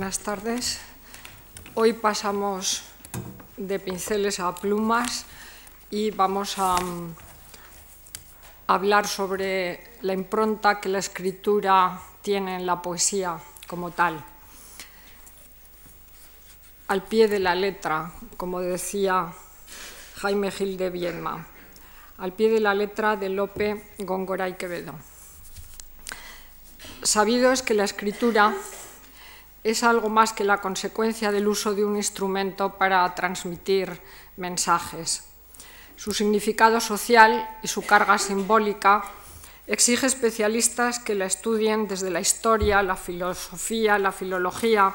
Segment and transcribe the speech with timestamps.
[0.00, 0.80] Buenas tardes.
[1.74, 2.84] Hoy pasamos
[3.58, 5.26] de pinceles a plumas
[5.90, 7.12] y vamos a um,
[8.66, 14.24] hablar sobre la impronta que la escritura tiene en la poesía como tal.
[16.88, 19.30] Al pie de la letra, como decía
[20.16, 21.46] Jaime Gil de Viedma,
[22.16, 24.94] al pie de la letra de Lope Góngora y Quevedo.
[27.02, 28.56] Sabido es que la escritura
[29.62, 34.00] es algo más que la consecuencia del uso de un instrumento para transmitir
[34.36, 35.24] mensajes.
[35.96, 39.02] Su significado social y su carga simbólica
[39.66, 44.94] exige especialistas que la estudien desde la historia, la filosofía, la filología,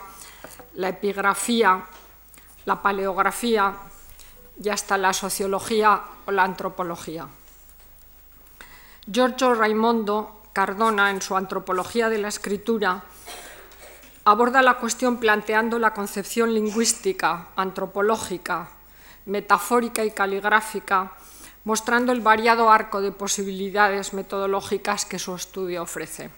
[0.74, 1.86] la epigrafía,
[2.66, 3.74] la paleografía
[4.62, 7.28] y hasta la sociología o la antropología.
[9.06, 13.04] Giorgio Raimondo Cardona, en su Antropología de la Escritura,
[14.26, 18.70] aborda la cuestión planteando la concepción lingüística, antropológica,
[19.28, 21.14] metafórica y caligráfica,
[21.64, 26.32] mostrando el variado arco de posibilidades metodológicas que su estudio ofrece.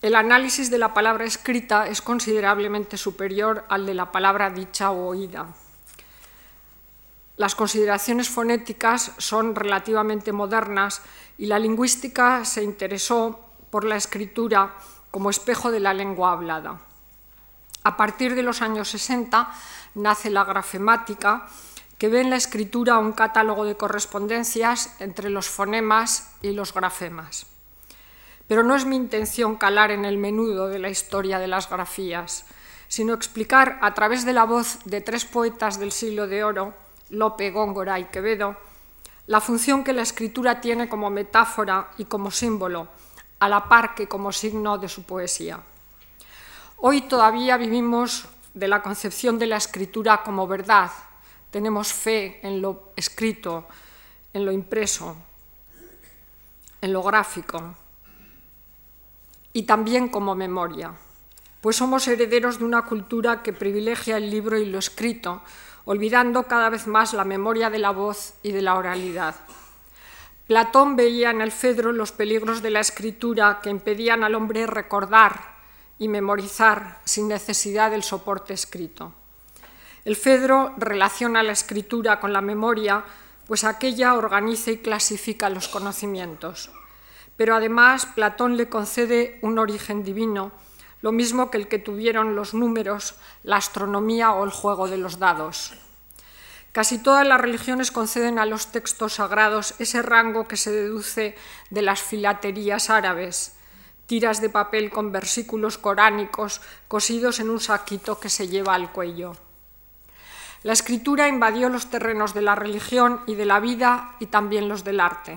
[0.00, 5.08] El análisis de la palabra escrita es considerablemente superior al de la palabra dicha o
[5.08, 5.46] oída.
[7.36, 11.02] Las consideraciones fonéticas son relativamente modernas
[11.36, 13.40] y la lingüística se interesó
[13.70, 14.74] por la escritura
[15.18, 16.78] como espejo de la lengua hablada.
[17.82, 19.52] A partir de los años 60
[19.96, 21.48] nace la grafemática,
[21.98, 27.46] que ve en la escritura un catálogo de correspondencias entre los fonemas y los grafemas.
[28.46, 32.44] Pero no es mi intención calar en el menudo de la historia de las grafías,
[32.86, 36.74] sino explicar a través de la voz de tres poetas del siglo de oro,
[37.10, 38.54] Lope, Góngora y Quevedo,
[39.26, 42.86] la función que la escritura tiene como metáfora y como símbolo
[43.38, 45.60] a la par que como signo de su poesía.
[46.78, 50.90] Hoy todavía vivimos de la concepción de la escritura como verdad.
[51.50, 53.66] Tenemos fe en lo escrito,
[54.32, 55.16] en lo impreso,
[56.80, 57.74] en lo gráfico
[59.52, 60.92] y también como memoria,
[61.60, 65.42] pues somos herederos de una cultura que privilegia el libro y lo escrito,
[65.84, 69.34] olvidando cada vez más la memoria de la voz y de la oralidad.
[70.48, 75.58] Platón veía en el Fedro los peligros de la escritura que impedían al hombre recordar
[75.98, 79.12] y memorizar sin necesidad del soporte escrito.
[80.06, 83.04] El Fedro relaciona la escritura con la memoria,
[83.46, 86.70] pues aquella organiza y clasifica los conocimientos.
[87.36, 90.52] Pero además Platón le concede un origen divino,
[91.02, 95.18] lo mismo que el que tuvieron los números, la astronomía o el juego de los
[95.18, 95.74] dados.
[96.78, 101.34] Casi todas las religiones conceden a los textos sagrados ese rango que se deduce
[101.70, 103.56] de las filaterías árabes,
[104.06, 109.32] tiras de papel con versículos coránicos cosidos en un saquito que se lleva al cuello.
[110.62, 114.84] La escritura invadió los terrenos de la religión y de la vida y también los
[114.84, 115.36] del arte.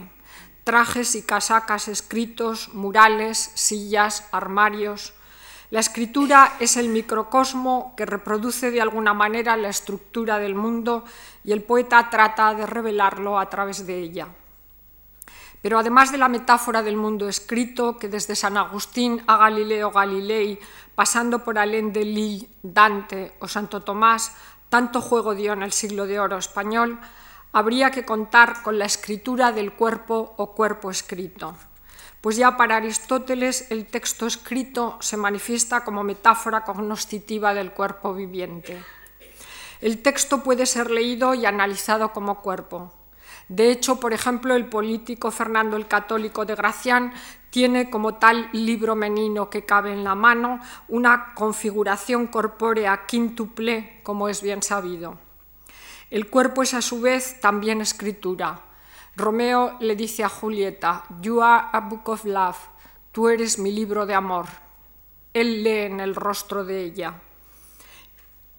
[0.63, 5.15] Trajes y casacas escritos, murales, sillas, armarios,
[5.71, 11.05] la escritura es el microcosmo que reproduce de alguna manera la estructura del mundo
[11.45, 14.27] y el poeta trata de revelarlo a través de ella.
[15.61, 20.59] Pero además de la metáfora del mundo escrito, que desde San Agustín a Galileo Galilei,
[20.93, 24.35] pasando por Alain de Lille, Dante o Santo Tomás,
[24.67, 26.99] tanto juego dio en el siglo de oro español,
[27.53, 31.55] habría que contar con la escritura del cuerpo o cuerpo escrito
[32.21, 38.81] pues ya para Aristóteles el texto escrito se manifiesta como metáfora cognoscitiva del cuerpo viviente.
[39.81, 42.93] El texto puede ser leído y analizado como cuerpo.
[43.49, 47.11] De hecho, por ejemplo, el político Fernando el Católico de Gracián
[47.49, 54.29] tiene como tal libro menino que cabe en la mano una configuración corpórea quíntuple, como
[54.29, 55.17] es bien sabido.
[56.11, 58.61] El cuerpo es a su vez también escritura.
[59.15, 62.57] Romeo le dice a Julieta, You are a book of love,
[63.11, 64.45] tú eres mi libro de amor.
[65.33, 67.15] Él lee en el rostro de ella.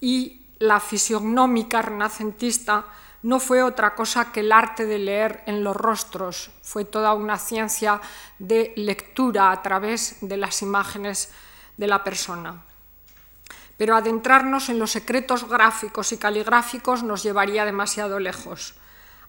[0.00, 2.84] Y la fisionómica renacentista
[3.22, 7.38] no fue otra cosa que el arte de leer en los rostros, fue toda una
[7.38, 8.00] ciencia
[8.38, 11.30] de lectura a través de las imágenes
[11.76, 12.62] de la persona.
[13.76, 18.74] Pero adentrarnos en los secretos gráficos y caligráficos nos llevaría demasiado lejos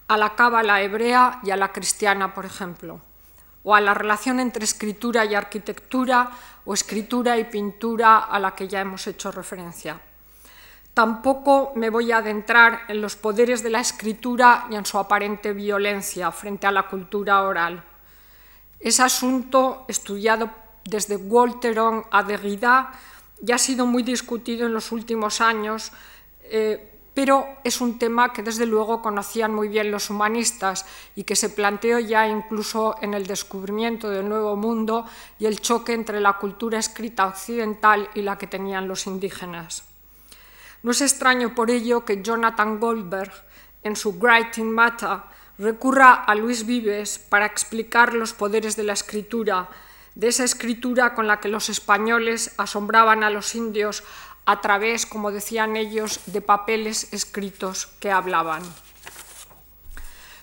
[0.08, 3.02] a la cábala hebrea y a la cristiana, por ejemplo,
[3.64, 6.32] o a la relación entre escritura y arquitectura
[6.66, 10.00] o escritura y pintura a la que ya hemos hecho referencia.
[10.94, 15.54] Tampoco me voy a adentrar en los poderes de la escritura y en su aparente
[15.54, 17.84] violencia frente a la cultura oral.
[18.80, 20.52] Es asunto estudiado
[20.86, 22.92] desde Walteron a Derrida
[23.44, 25.92] ya ha sido muy discutido en los últimos años,
[26.44, 31.36] eh, pero es un tema que desde luego conocían muy bien los humanistas y que
[31.36, 35.06] se planteó ya incluso en el descubrimiento del Nuevo Mundo
[35.38, 39.84] y el choque entre la cultura escrita occidental y la que tenían los indígenas.
[40.82, 43.32] No es extraño por ello que Jonathan Goldberg,
[43.84, 45.20] en su Writing Matter,
[45.58, 49.70] recurra a Luis Vives para explicar los poderes de la escritura,
[50.16, 54.04] de esa escritura con la que los españoles asombraban a los indios
[54.46, 58.64] a través, como decían ellos, de papeles escritos que hablaban.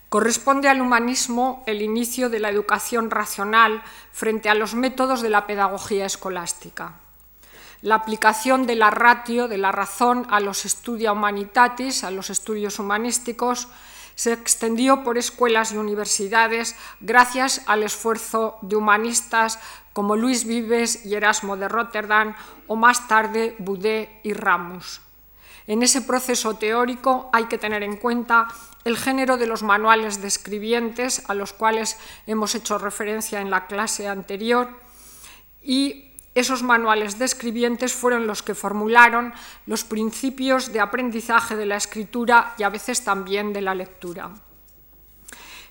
[0.09, 5.47] Corresponde al humanismo el inicio de la educación racional frente a los métodos de la
[5.47, 6.95] pedagogía escolástica.
[7.83, 12.79] La aplicación de la ratio, de la razón, a los estudia humanitatis, a los estudios
[12.79, 13.69] humanísticos,
[14.21, 19.59] se extendió por escuelas y universidades gracias al esfuerzo de humanistas
[19.95, 22.37] como Luis Vives y Erasmo de Rotterdam
[22.67, 25.01] o más tarde Boudet y Ramos.
[25.67, 28.49] En ese proceso teórico hay que tener en cuenta
[28.85, 31.97] el género de los manuales de escribientes a los cuales
[32.27, 34.69] hemos hecho referencia en la clase anterior
[35.63, 39.33] y esos manuales de escribientes fueron los que formularon
[39.67, 44.31] los principios de aprendizaje de la escritura y a veces también de la lectura.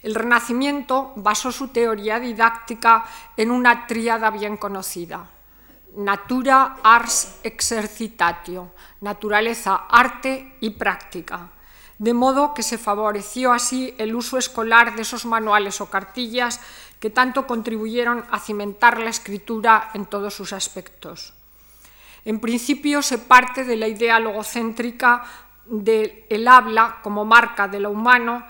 [0.03, 5.29] El Renacimiento basó su teoría didáctica en una tríada bien conocida.
[5.95, 8.71] Natura, ars, exercitatio,
[9.01, 11.51] naturaleza, arte y práctica
[11.99, 16.61] de modo que se favoreció así el uso escolar de esos manuales o cartillas
[16.99, 21.33] que tanto contribuyeron a cimentar la escritura en todos sus aspectos.
[22.23, 25.23] En principio se parte de la idea logocéntrica
[25.65, 28.45] del habla como marca de lo humano,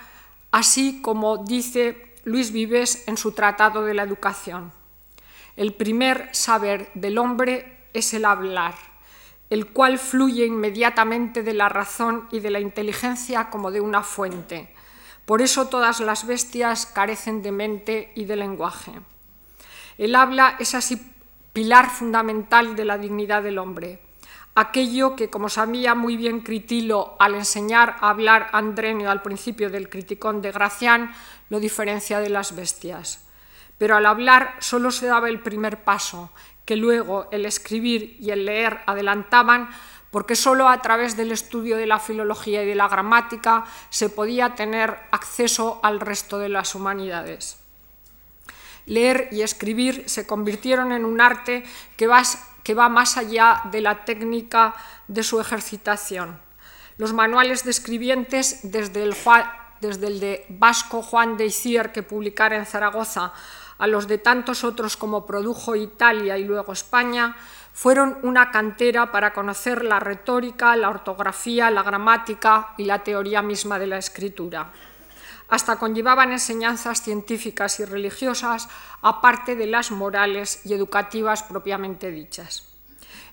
[0.52, 4.72] así como dice Luis Vives en su Tratado de la Educación.
[5.56, 8.89] El primer saber del hombre es el hablar
[9.50, 14.74] el cual fluye inmediatamente de la razón y de la inteligencia como de una fuente.
[15.26, 18.94] Por eso todas las bestias carecen de mente y de lenguaje.
[19.98, 21.00] El habla es así
[21.54, 24.02] pilar fundamental de la dignidad del hombre,
[24.56, 29.90] aquello que, como sabía muy bien Critilo al enseñar a hablar Andrenio al principio del
[29.90, 31.12] Criticón de Gracián,
[31.50, 33.26] lo diferencia de las bestias.
[33.78, 36.32] Pero al hablar solo se daba el primer paso,
[36.70, 39.72] que luego el escribir y el leer adelantaban,
[40.12, 44.54] porque solo a través del estudio de la filología y de la gramática se podía
[44.54, 47.58] tener acceso al resto de las humanidades.
[48.86, 51.64] Leer y escribir se convirtieron en un arte
[51.98, 52.22] que va,
[52.62, 54.76] que va más allá de la técnica
[55.08, 56.40] de su ejercitación.
[56.98, 59.16] Los manuales de escribientes, desde el,
[59.82, 63.34] desde el de Vasco Juan de Isier, que publicara en Zaragoza,
[63.80, 67.36] a los de tantos otros como produjo Italia y luego España,
[67.74, 73.80] fueron una cantera para conocer la retórica, la ortografía, la gramática y la teoría misma
[73.80, 74.72] de la escritura.
[75.48, 78.68] Hasta conllevaban enseñanzas científicas y religiosas,
[79.02, 82.68] aparte de las morales y educativas propiamente dichas.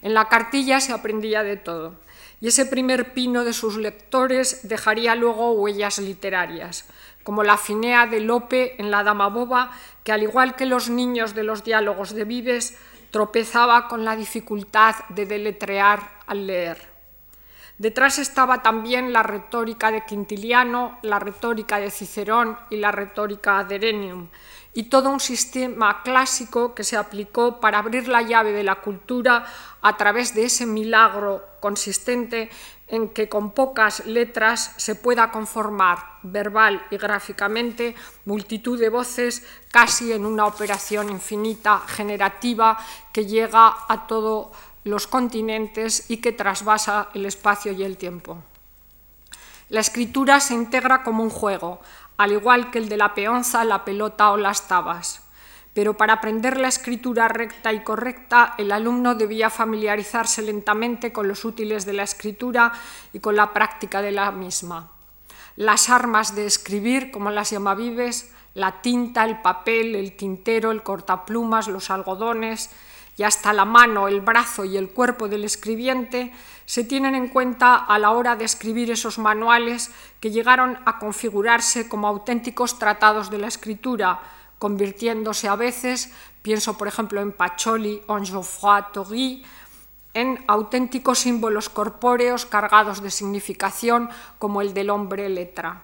[0.00, 1.94] En la cartilla se aprendía de todo,
[2.40, 6.86] y ese primer pino de sus lectores dejaría luego huellas literarias,
[7.26, 9.72] como la finea de Lope en La Dama Boba,
[10.04, 12.78] que al igual que los niños de los diálogos de Vives,
[13.10, 16.78] tropezaba con la dificultad de deletrear al leer.
[17.78, 23.74] Detrás estaba también la retórica de Quintiliano, la retórica de Cicerón y la retórica de
[23.74, 24.28] Erenium,
[24.72, 29.44] y todo un sistema clásico que se aplicó para abrir la llave de la cultura
[29.82, 32.50] a través de ese milagro consistente
[32.88, 40.12] en que con pocas letras se pueda conformar verbal y gráficamente multitud de voces casi
[40.12, 42.78] en una operación infinita generativa
[43.12, 44.48] que llega a todos
[44.84, 48.38] los continentes y que trasvasa el espacio y el tiempo.
[49.68, 51.80] La escritura se integra como un juego,
[52.16, 55.25] al igual que el de la peonza, la pelota o las tabas
[55.76, 61.44] pero para aprender la escritura recta y correcta el alumno debía familiarizarse lentamente con los
[61.44, 62.72] útiles de la escritura
[63.12, 64.90] y con la práctica de la misma.
[65.56, 70.82] Las armas de escribir, como las llama Vives, la tinta, el papel, el tintero, el
[70.82, 72.70] cortaplumas, los algodones
[73.18, 76.32] y hasta la mano, el brazo y el cuerpo del escribiente
[76.64, 79.90] se tienen en cuenta a la hora de escribir esos manuales
[80.20, 84.22] que llegaron a configurarse como auténticos tratados de la escritura,
[84.58, 89.44] convirtiéndose a veces, pienso por ejemplo en Pacholi o en Geoffroy Torry,
[90.14, 94.08] en auténticos símbolos corpóreos cargados de significación
[94.38, 95.82] como el del hombre letra.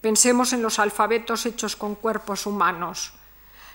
[0.00, 3.14] Pensemos en los alfabetos hechos con cuerpos humanos.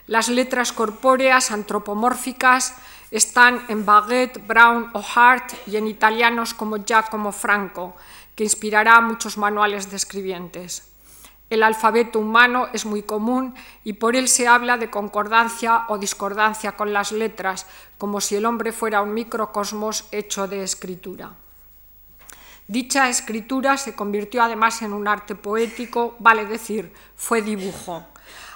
[0.06, 2.76] Las letras corpóreas antropomórficas
[3.10, 7.96] están en Baguette, Brown o Hart y en italianos como Giacomo Franco,
[8.36, 10.89] que inspirará muchos manuales de escribientes.
[11.50, 16.74] El alfabeto humano es muy común y por él se habla de concordancia o discordancia
[16.74, 17.66] con las letras,
[17.98, 21.32] como si el hombre fuera un microcosmos hecho de escritura.
[22.68, 28.06] Dicha escritura se convirtió además en un arte poético, vale decir, fue dibujo.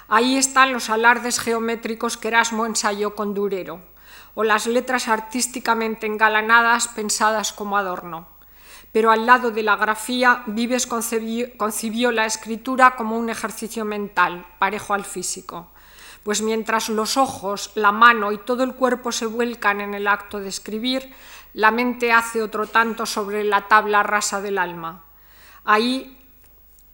[0.06, 3.80] Ahí están los alardes geométricos que Erasmo ensayó con Durero,
[4.36, 8.33] o las letras artísticamente engalanadas pensadas como adorno
[8.94, 14.94] pero al lado de la grafía, Vives concibió, la escritura como un ejercicio mental, parejo
[14.94, 15.72] al físico.
[16.22, 20.38] Pues mientras los ojos, la mano y todo el cuerpo se vuelcan en el acto
[20.38, 21.12] de escribir,
[21.54, 25.02] la mente hace otro tanto sobre la tabla rasa del alma.
[25.64, 26.16] Ahí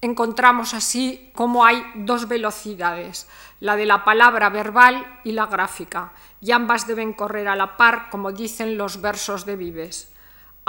[0.01, 3.29] encontramos así cómo hay dos velocidades,
[3.61, 8.09] la de la palabra verbal y la gráfica, y ambas deben correr a la par,
[8.09, 10.10] como dicen los versos de Vives.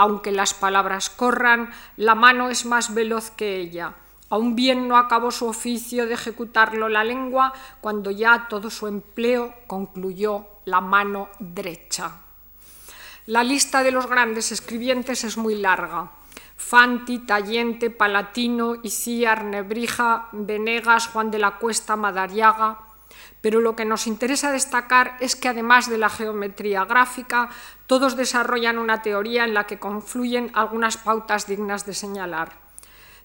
[0.02, 3.94] Aunque las palabras corran, la mano es más veloz que ella.
[4.32, 9.54] Aún bien no acabó su oficio de ejecutarlo la lengua cuando ya todo su empleo
[9.68, 12.14] concluyó la mano derecha.
[13.28, 16.10] La lista de los grandes escribientes es muy larga.
[16.58, 22.80] Fanti, Tallente, Palatino, Icíar, Nebrija, Venegas, Juan de la Cuesta, Madariaga,
[23.42, 27.50] pero lo que nos interesa destacar es que además de la geometría gráfica,
[27.88, 32.54] todos desarrollan una teoría en la que confluyen algunas pautas dignas de señalar.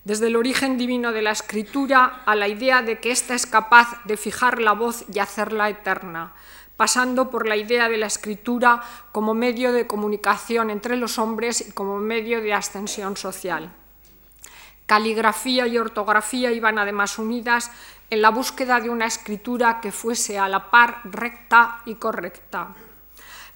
[0.05, 4.03] Desde el origen divino de la escritura a la idea de que ésta es capaz
[4.05, 6.33] de fijar la voz y hacerla eterna,
[6.77, 8.83] pasando por la idea de la escritura
[9.13, 13.73] como medio de comunicación entre los hombres y como medio de ascensión social.
[14.87, 17.73] Caligrafía y ortografía iban además unidas
[18.11, 22.75] en la búsqueda de una escritura que fuese a la par recta y correcta.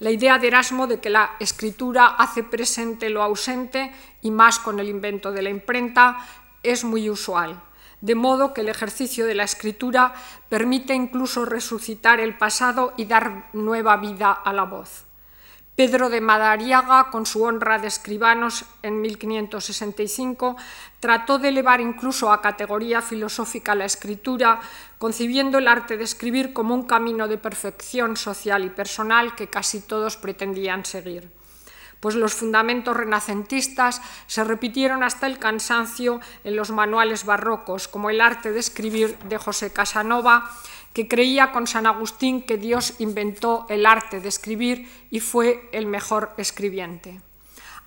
[0.00, 3.92] La idea de Erasmo de que la escritura hace presente lo ausente
[4.22, 6.18] y más con el invento de la imprenta
[6.62, 7.60] es muy usual,
[8.00, 10.14] de modo que el ejercicio de la escritura
[10.48, 15.09] permite incluso resucitar el pasado y dar nueva vida a la voz.
[15.80, 20.58] Pedro de Madariaga, con su honra de escribanos en 1565,
[21.00, 24.60] trató de elevar incluso a categoría filosófica la escritura,
[24.98, 29.80] concibiendo el arte de escribir como un camino de perfección social y personal que casi
[29.80, 31.39] todos pretendían seguir.
[32.00, 38.22] Pues los fundamentos renacentistas se repitieron hasta el cansancio en los manuales barrocos, como el
[38.22, 40.50] arte de escribir de José Casanova,
[40.92, 45.86] que creía con San Agustín que Dios inventó el arte de escribir y fue el
[45.86, 47.20] mejor escribiente.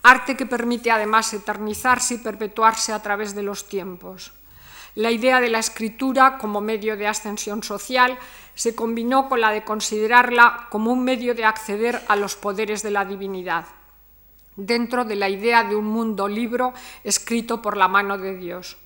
[0.04, 4.32] Arte que permite además eternizarse y perpetuarse a través de los tiempos.
[4.96, 8.20] La idea de la escritura como medio de ascensión social
[8.54, 12.92] se combinó con la de considerarla como un medio de acceder a los poderes de
[12.92, 13.66] la divinidad,
[14.56, 18.78] dentro de la idea de un mundo libro escrito por la mano de Dios.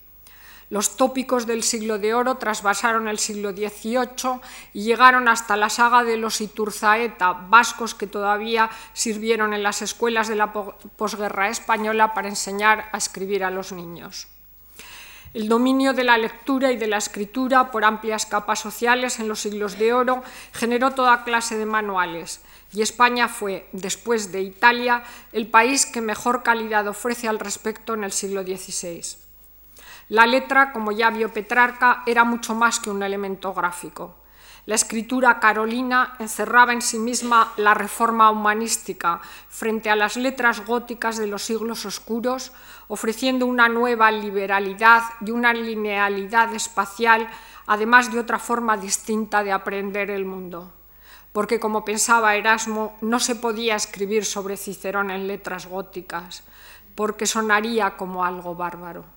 [0.69, 4.41] Los tópicos del siglo de oro trasvasaron el siglo XVIII
[4.73, 10.27] y llegaron hasta la saga de los Iturzaeta, vascos que todavía sirvieron en las escuelas
[10.27, 14.27] de la posguerra española para enseñar a escribir a los niños.
[15.33, 19.41] El dominio de la lectura y de la escritura por amplias capas sociales en los
[19.41, 22.41] siglos de oro generó toda clase de manuales
[22.73, 28.03] y España fue, después de Italia, el país que mejor calidad ofrece al respecto en
[28.03, 29.01] el siglo XVI.
[30.09, 34.15] La letra, como ya vio Petrarca, era mucho más que un elemento gráfico.
[34.67, 41.15] La escritura carolina encerraba en sí misma la reforma humanística frente a las letras góticas
[41.15, 42.51] de los siglos oscuros,
[42.89, 47.29] ofreciendo una nueva liberalidad y una linealidad espacial,
[47.65, 50.73] además de otra forma distinta de aprender el mundo.
[51.31, 56.43] Porque, como pensaba Erasmo, no se podía escribir sobre Cicerón en letras góticas,
[56.93, 59.16] porque sonaría como algo bárbaro.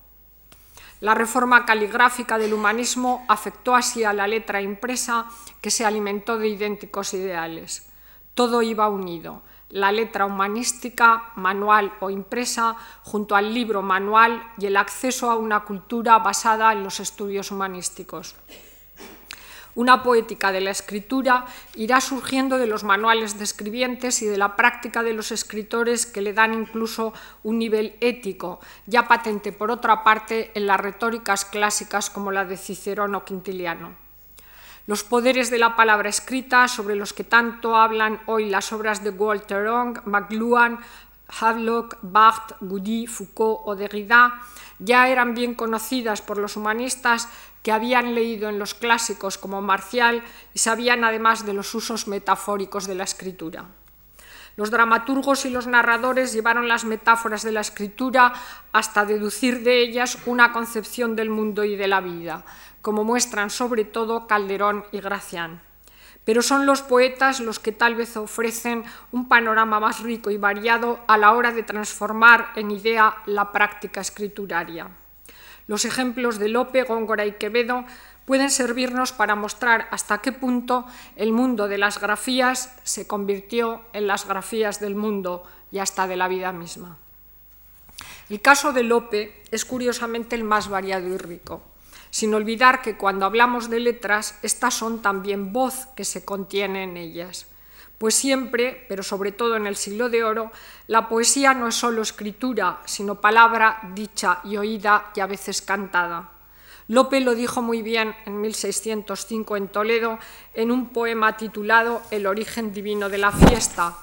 [1.01, 5.25] La reforma caligráfica del humanismo afectó así a la letra impresa
[5.59, 7.89] que se alimentó de idénticos ideales.
[8.35, 14.77] Todo iba unido, la letra humanística, manual o impresa, junto al libro manual y el
[14.77, 18.35] acceso a una cultura basada en los estudios humanísticos.
[19.73, 24.55] Una poética de la escritura irá surgiendo de los manuales de escribientes y de la
[24.55, 27.13] práctica de los escritores que le dan incluso
[27.43, 32.57] un nivel ético, ya patente por otra parte en las retóricas clásicas como la de
[32.57, 33.95] Cicerón o Quintiliano.
[34.87, 39.11] Los poderes de la palabra escrita, sobre los que tanto hablan hoy las obras de
[39.11, 40.79] Walter Ong, McLuhan,
[41.39, 44.41] Havelock, Barthes, Goudy, Foucault o Derrida
[44.79, 47.29] ya eran bien conocidas por los humanistas
[47.63, 52.87] que habían leído en los clásicos como Marcial y sabían además de los usos metafóricos
[52.87, 53.65] de la escritura.
[54.57, 58.33] Los dramaturgos y los narradores llevaron las metáforas de la escritura
[58.73, 62.43] hasta deducir de ellas una concepción del mundo y de la vida,
[62.81, 65.61] como muestran sobre todo Calderón y Gracián.
[66.25, 70.99] Pero son los poetas los que tal vez ofrecen un panorama más rico y variado
[71.07, 74.89] a la hora de transformar en idea la práctica escrituraria.
[75.71, 77.85] Los ejemplos de Lope, Góngora y Quevedo
[78.25, 80.85] pueden servirnos para mostrar hasta qué punto
[81.15, 86.17] el mundo de las grafías se convirtió en las grafías del mundo y hasta de
[86.17, 86.97] la vida misma.
[88.29, 91.61] El caso de Lope es curiosamente el más variado y rico,
[92.09, 96.97] sin olvidar que cuando hablamos de letras, estas son también voz que se contiene en
[96.97, 97.45] ellas.
[98.01, 100.51] Pues siempre, pero sobre todo en el siglo de oro,
[100.87, 106.31] la poesía no es solo escritura, sino palabra dicha y oída y a veces cantada.
[106.87, 110.17] Lope lo dijo muy bien en 1605 en Toledo
[110.55, 113.95] en un poema titulado El origen divino de la fiesta,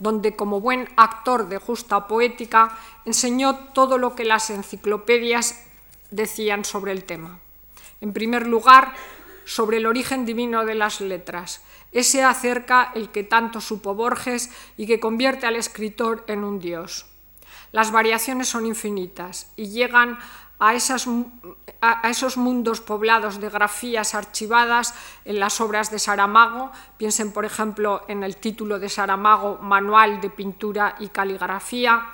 [0.00, 5.64] donde como buen actor de justa poética enseñó todo lo que las enciclopedias
[6.10, 7.38] decían sobre el tema.
[8.00, 8.94] En primer lugar,
[9.44, 11.60] sobre el origen divino de las letras,
[11.94, 17.06] ese acerca el que tanto supo Borges y que convierte al escritor en un dios.
[17.72, 20.18] Las variaciones son infinitas y llegan
[20.58, 26.70] a, esos mundos poblados de grafías archivadas en las obras de Saramago.
[26.96, 32.06] Piensen, por ejemplo, en el título de Saramago, Manual de Pintura y Caligrafía,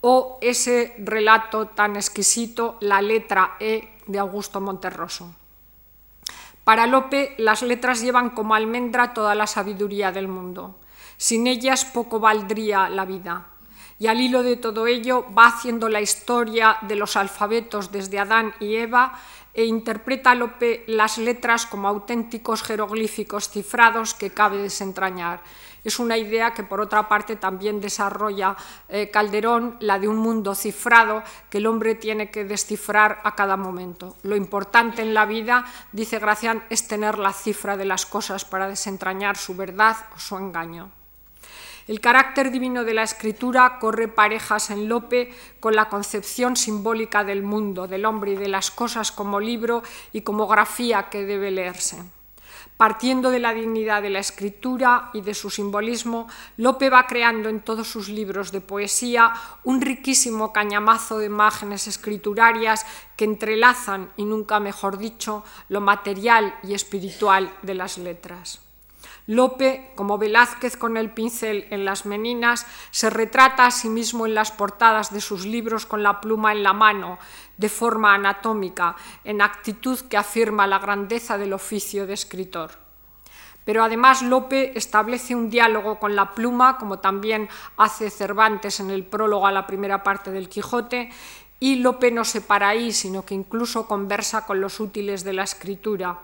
[0.00, 5.34] o ese relato tan exquisito, La letra E de Augusto Monterroso.
[6.64, 10.80] Para Lope, las letras llevan como almendra toda la sabiduría del mundo.
[11.16, 13.54] Sin ellas poco valdría la vida
[13.98, 18.54] y al hilo de todo ello va haciendo la historia de los alfabetos desde Adán
[18.60, 19.18] y Eva
[19.54, 25.40] e interpreta Lope las letras como auténticos jeroglíficos cifrados que cabe desentrañar.
[25.84, 28.56] Es una idea que por otra parte también desarrolla
[28.88, 33.58] eh, Calderón, la de un mundo cifrado que el hombre tiene que descifrar a cada
[33.58, 34.16] momento.
[34.22, 38.66] Lo importante en la vida, dice Gracián, es tener la cifra de las cosas para
[38.66, 40.90] desentrañar su verdad o su engaño.
[41.86, 47.42] El carácter divino de la escritura corre parejas en Lope con la concepción simbólica del
[47.42, 52.02] mundo, del hombre y de las cosas como libro y como grafía que debe leerse.
[52.76, 57.60] Partiendo de la dignidad de la escritura y de su simbolismo, Lope va creando en
[57.60, 59.32] todos sus libros de poesía
[59.62, 62.84] un riquísimo cañamazo de imágenes escriturarias
[63.16, 68.63] que entrelazan, y nunca mejor dicho, lo material y espiritual de las letras.
[69.26, 74.34] Lope, como Velázquez con el pincel en las meninas, se retrata a sí mismo en
[74.34, 77.18] las portadas de sus libros con la pluma en la mano,
[77.56, 82.72] de forma anatómica, en actitud que afirma la grandeza del oficio de escritor.
[83.64, 89.06] Pero además Lope establece un diálogo con la pluma, como también hace Cervantes en el
[89.06, 91.08] prólogo a la primera parte del Quijote,
[91.60, 95.44] y Lope no se para ahí, sino que incluso conversa con los útiles de la
[95.44, 96.18] escritura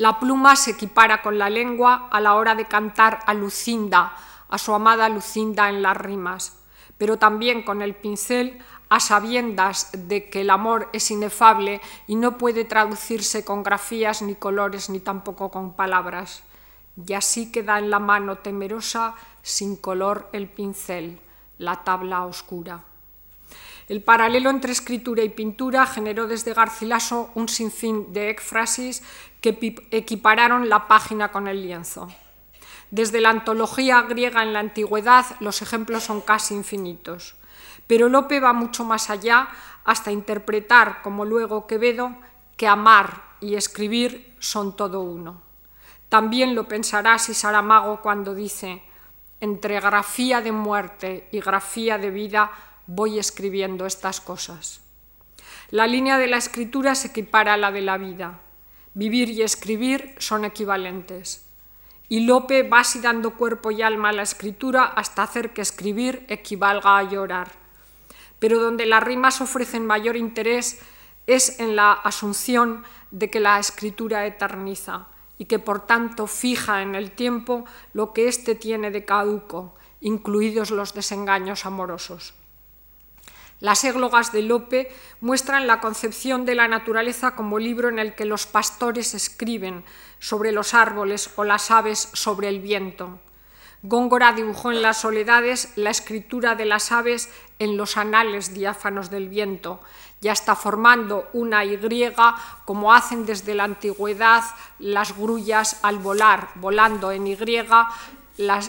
[0.00, 4.16] la pluma se equipara con la lengua a la hora de cantar a Lucinda,
[4.48, 6.56] a su amada Lucinda en las rimas,
[6.96, 12.38] pero también con el pincel a sabiendas de que el amor es inefable y no
[12.38, 16.44] puede traducirse con grafías ni colores ni tampoco con palabras.
[17.06, 21.18] Y así queda en la mano temerosa, sin color el pincel,
[21.58, 22.84] la tabla oscura.
[23.90, 29.02] El paralelo entre escritura y pintura generó desde Garcilaso un sinfín de éfrasis
[29.40, 29.58] que
[29.90, 32.08] equipararon la página con el lienzo.
[32.90, 37.36] Desde la antología griega en la antigüedad los ejemplos son casi infinitos,
[37.86, 39.48] pero Lope va mucho más allá
[39.84, 42.16] hasta interpretar, como luego Quevedo,
[42.56, 45.42] que amar y escribir son todo uno.
[46.08, 48.82] También lo pensará si Saramago cuando dice,
[49.40, 52.50] entre grafía de muerte y grafía de vida,
[52.86, 54.80] voy escribiendo estas cosas.
[55.70, 58.40] La línea de la escritura se equipara a la de la vida.
[58.94, 61.46] Vivir y escribir son equivalentes.
[62.08, 66.26] Y Lope va así dando cuerpo y alma a la escritura hasta hacer que escribir
[66.28, 67.52] equivalga a llorar.
[68.40, 70.80] Pero donde las rimas ofrecen mayor interés
[71.28, 75.06] es en la asunción de que la escritura eterniza
[75.38, 80.72] y que por tanto fija en el tiempo lo que éste tiene de caduco, incluidos
[80.72, 82.34] los desengaños amorosos.
[83.60, 88.24] Las églogas de Lope muestran la concepción de la naturaleza como libro en el que
[88.24, 89.84] los pastores escriben
[90.18, 93.20] sobre los árboles o las aves sobre el viento.
[93.82, 99.28] Góngora dibujó en las soledades la escritura de las aves en los anales diáfanos del
[99.28, 99.80] viento,
[100.20, 101.78] ya está formando una Y
[102.64, 104.44] como hacen desde la antigüedad
[104.78, 107.36] las grullas al volar, volando en Y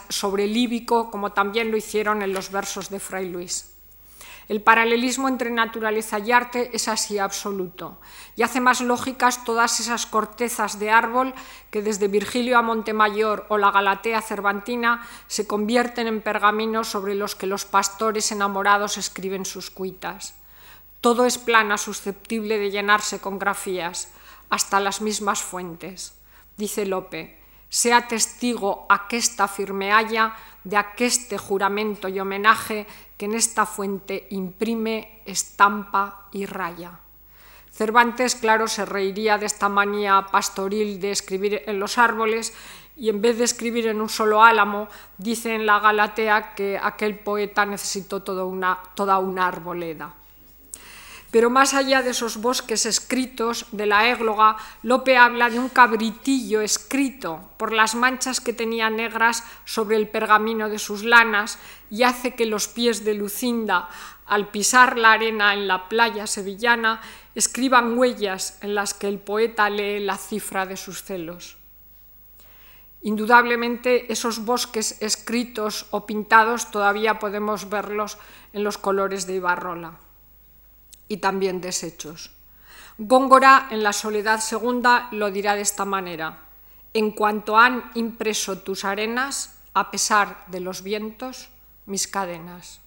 [0.09, 3.70] sobre líbico, como también lo hicieron en los versos de Fray Luis.
[4.51, 8.01] El paralelismo entre naturaleza y arte es así absoluto
[8.35, 11.33] y hace más lógicas todas esas cortezas de árbol
[11.69, 17.33] que desde Virgilio a Montemayor o la Galatea cervantina se convierten en pergaminos sobre los
[17.33, 20.35] que los pastores enamorados escriben sus cuitas.
[20.99, 24.09] Todo es plana susceptible de llenarse con grafías,
[24.49, 26.19] hasta las mismas fuentes.
[26.57, 30.35] Dice Lope, sea testigo aquesta firme haya
[30.65, 32.85] de aqueste juramento y homenaje
[33.21, 37.01] que en esta fuente imprime, estampa y raya.
[37.69, 42.51] Cervantes, claro, se reiría de esta manía pastoril de escribir en los árboles
[42.97, 44.87] y en vez de escribir en un solo álamo,
[45.19, 50.15] dice en la Galatea que aquel poeta necesitó toda una, toda una arboleda.
[51.31, 56.59] Pero más allá de esos bosques escritos de la égloga, Lope habla de un cabritillo
[56.59, 61.57] escrito por las manchas que tenía negras sobre el pergamino de sus lanas
[61.89, 63.87] y hace que los pies de Lucinda,
[64.25, 66.99] al pisar la arena en la playa sevillana,
[67.33, 71.57] escriban huellas en las que el poeta lee la cifra de sus celos.
[73.03, 78.17] Indudablemente esos bosques escritos o pintados todavía podemos verlos
[78.51, 79.97] en los colores de Ibarrola
[81.11, 82.31] y también desechos.
[82.97, 86.37] Góngora en la Soledad Segunda lo dirá de esta manera.
[86.93, 91.49] En cuanto han impreso tus arenas, a pesar de los vientos,
[91.85, 92.79] mis cadenas.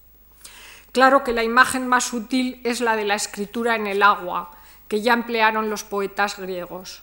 [0.93, 4.53] Claro que la imagen más sutil es la de la escritura en el agua,
[4.89, 7.03] que ya emplearon los poetas griegos.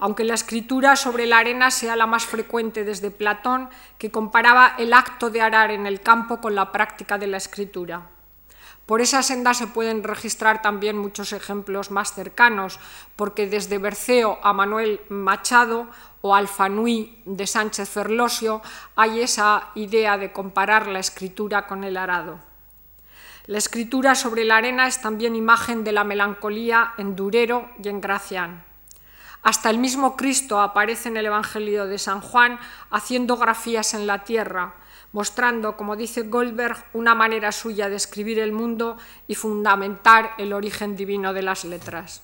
[0.00, 4.94] Aunque la escritura sobre la arena sea la más frecuente desde Platón, que comparaba el
[4.94, 8.10] acto de arar en el campo con la práctica de la escritura.
[8.90, 12.80] Por esa senda se pueden registrar también muchos ejemplos más cercanos,
[13.14, 15.86] porque desde Berceo a Manuel Machado
[16.22, 18.62] o Alfanui de Sánchez Ferlosio
[18.96, 22.40] hay esa idea de comparar la escritura con el arado.
[23.46, 28.00] La escritura sobre la arena es también imagen de la melancolía en Durero y en
[28.00, 28.64] Gracián.
[29.44, 32.58] Hasta el mismo Cristo aparece en el Evangelio de San Juan
[32.90, 34.74] haciendo grafías en la tierra,
[35.12, 38.96] mostrando, como dice Goldberg, una manera suya de escribir el mundo
[39.26, 42.22] y fundamentar el origen divino de las letras.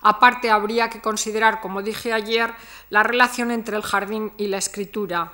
[0.00, 2.52] Aparte, habría que considerar, como dije ayer,
[2.90, 5.32] la relación entre el jardín y la escritura.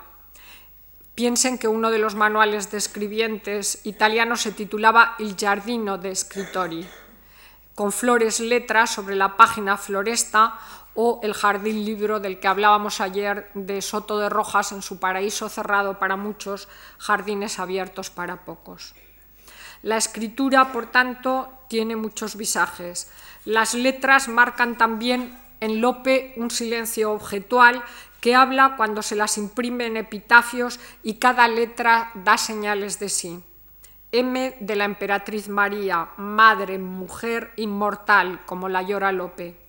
[1.13, 6.85] Piensen que uno de los manuales de escribientes italianos se titulaba Il giardino de scrittori,
[7.73, 10.59] con flores letras sobre la página floresta
[10.95, 15.49] o el jardín libro del que hablábamos ayer de Soto de Rojas en su paraíso
[15.49, 18.95] cerrado para muchos, jardines abiertos para pocos.
[19.83, 23.11] La escritura, por tanto, tiene muchos visajes.
[23.43, 27.83] Las letras marcan también en Lope un silencio objetual
[28.21, 33.43] que habla cuando se las imprime en epitafios y cada letra da señales de sí.
[34.11, 39.64] M de la emperatriz María, madre, mujer, inmortal, como la llora Lope.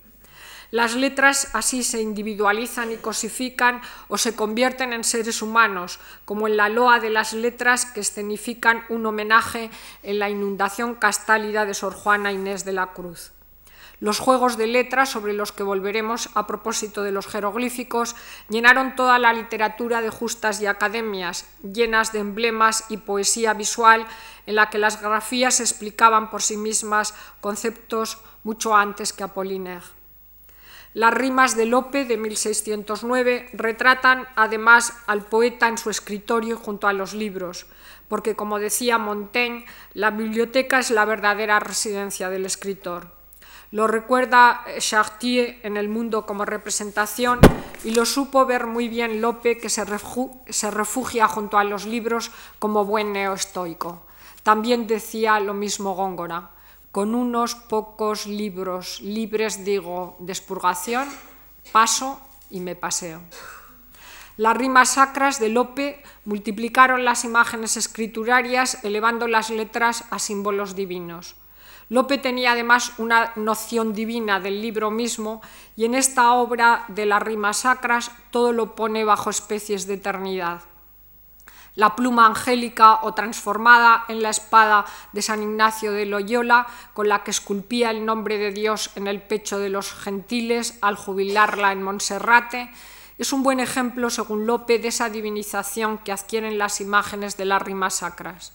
[0.69, 6.57] Las letras así se individualizan y cosifican o se convierten en seres humanos, como en
[6.57, 9.69] la loa de las letras que escenifican un homenaje
[10.03, 13.31] en la inundación castálida de Sor Juana Inés de la Cruz.
[13.99, 18.15] Los juegos de letras, sobre los que volveremos a propósito de los jeroglíficos,
[18.49, 24.05] llenaron toda la literatura de justas y academias, llenas de emblemas y poesía visual,
[24.45, 29.96] en la que las grafías explicaban por sí mismas conceptos mucho antes que Apollinaire.
[30.97, 36.93] Las rimas de Lope de 1609 retratan además al poeta en su escritorio junto a
[36.93, 37.67] los libros,
[38.07, 43.11] porque como decía Montaigne, la biblioteca es la verdadera residencia del escritor.
[43.69, 47.41] Lo recuerda Chartier en El Mundo como representación
[47.83, 52.85] y lo supo ver muy bien Lope, que se, refugia junto a los libros como
[52.85, 54.01] buen neoestoico.
[54.41, 56.56] También decía lo mismo Góngora
[56.91, 61.07] con unos pocos libros libres, digo, de expurgación,
[61.71, 62.19] paso
[62.49, 63.21] y me paseo.
[64.37, 71.35] Las rimas sacras de Lope multiplicaron las imágenes escriturarias, elevando las letras a símbolos divinos.
[71.89, 75.41] Lope tenía además una noción divina del libro mismo
[75.75, 80.61] y en esta obra de las rimas sacras todo lo pone bajo especies de eternidad
[81.77, 87.23] la pluma angélica o transformada en la espada de San Ignacio de Loyola, con la
[87.23, 91.83] que esculpía el nombre de Dios en el pecho de los gentiles al jubilarla en
[91.83, 92.69] Monserrate,
[93.19, 97.61] Es un buen ejemplo, según Lope, de esa divinización que adquieren las imágenes de las
[97.61, 98.53] rimas sacras.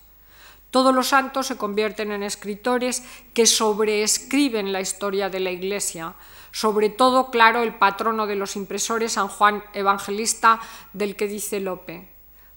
[0.70, 3.02] Todos los santos se convierten en escritores
[3.34, 6.14] que sobreescriben la historia de la Iglesia,
[6.52, 10.60] sobre todo, claro, el patrono de los impresores, San Juan Evangelista,
[10.92, 12.11] del que dice Lope,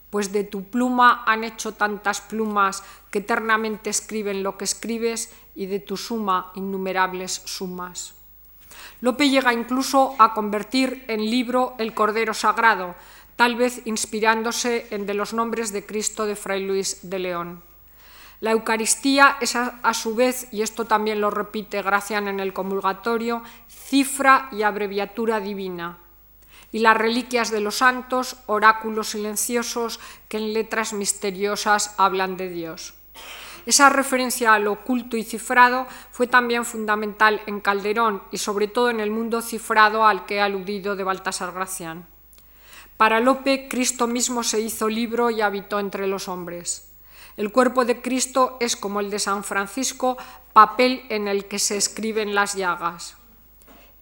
[0.10, 5.66] pues de tu pluma han hecho tantas plumas que eternamente escriben lo que escribes y
[5.66, 8.16] de tu suma innumerables sumas.
[9.02, 12.96] Lope llega incluso a convertir en libro el Cordero Sagrado,
[13.36, 17.62] tal vez inspirándose en los nombres de Cristo de Fray Luis de León.
[18.42, 23.42] La Eucaristía es a, su vez, y esto también lo repite Gracián en el comulgatorio,
[23.68, 25.98] cifra y abreviatura divina.
[26.76, 32.96] Y las reliquias de los santos, oráculos silenciosos que en letras misteriosas hablan de Dios.
[33.66, 39.00] Esa referencia al oculto y cifrado fue también fundamental en Calderón y sobre todo en
[39.00, 42.08] el mundo cifrado al que he aludido de Baltasar Gracián.
[42.98, 46.92] Para Lope, Cristo mismo se hizo libro y habitó entre los hombres.
[47.38, 50.18] El cuerpo de Cristo es como el de San Francisco,
[50.52, 53.16] papel en el que se escriben las llagas.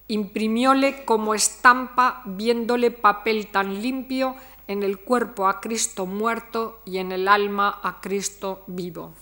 [0.08, 4.36] Imprimióle como estampa, viéndole papel tan limpio,
[4.68, 9.14] en el cuerpo a Cristo muerto y en el alma a Cristo vivo.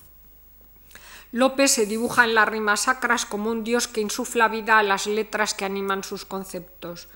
[1.32, 5.08] López se dibuja en las rimas sacras como un dios que insufla vida a las
[5.08, 7.08] letras que animan sus conceptos,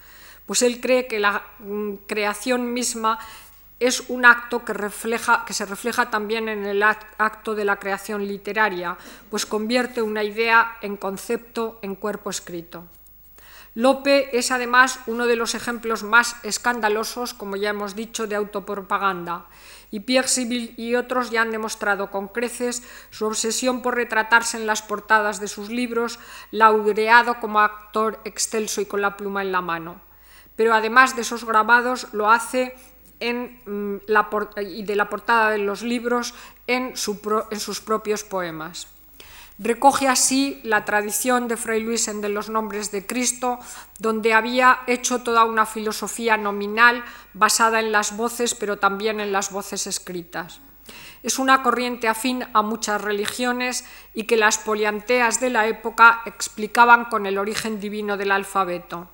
[0.46, 3.20] pues él cree que la mm, creación misma
[3.80, 8.26] es un acto que, refleja, que se refleja también en el acto de la creación
[8.26, 8.98] literaria,
[9.30, 12.86] pues convierte una idea en concepto, en cuerpo escrito.
[13.78, 19.48] Lope es además uno de los ejemplos más escandalosos, como ya hemos dicho, de autopropaganda.
[19.92, 24.66] Y Pierre Sibyl y otros ya han demostrado con creces su obsesión por retratarse en
[24.66, 26.20] las portadas de sus libros,
[26.52, 30.00] laureado como actor excelso y con la pluma en la mano.
[30.56, 32.78] Pero además de esos grabados, lo hace
[33.20, 34.30] en mm, la
[34.62, 36.34] y de la portada de los libros
[36.68, 36.94] en,
[37.52, 38.95] en sus propios poemas.
[39.58, 43.58] Recoge así la tradición de Fray Luis en de los nombres de Cristo,
[44.00, 49.52] donde había hecho toda una filosofía nominal basada en las voces, pero también en las
[49.52, 50.60] voces escritas.
[51.24, 57.06] Es una corriente afín a muchas religiones y que las polianteas de la época explicaban
[57.06, 59.08] con el origen divino del alfabeto.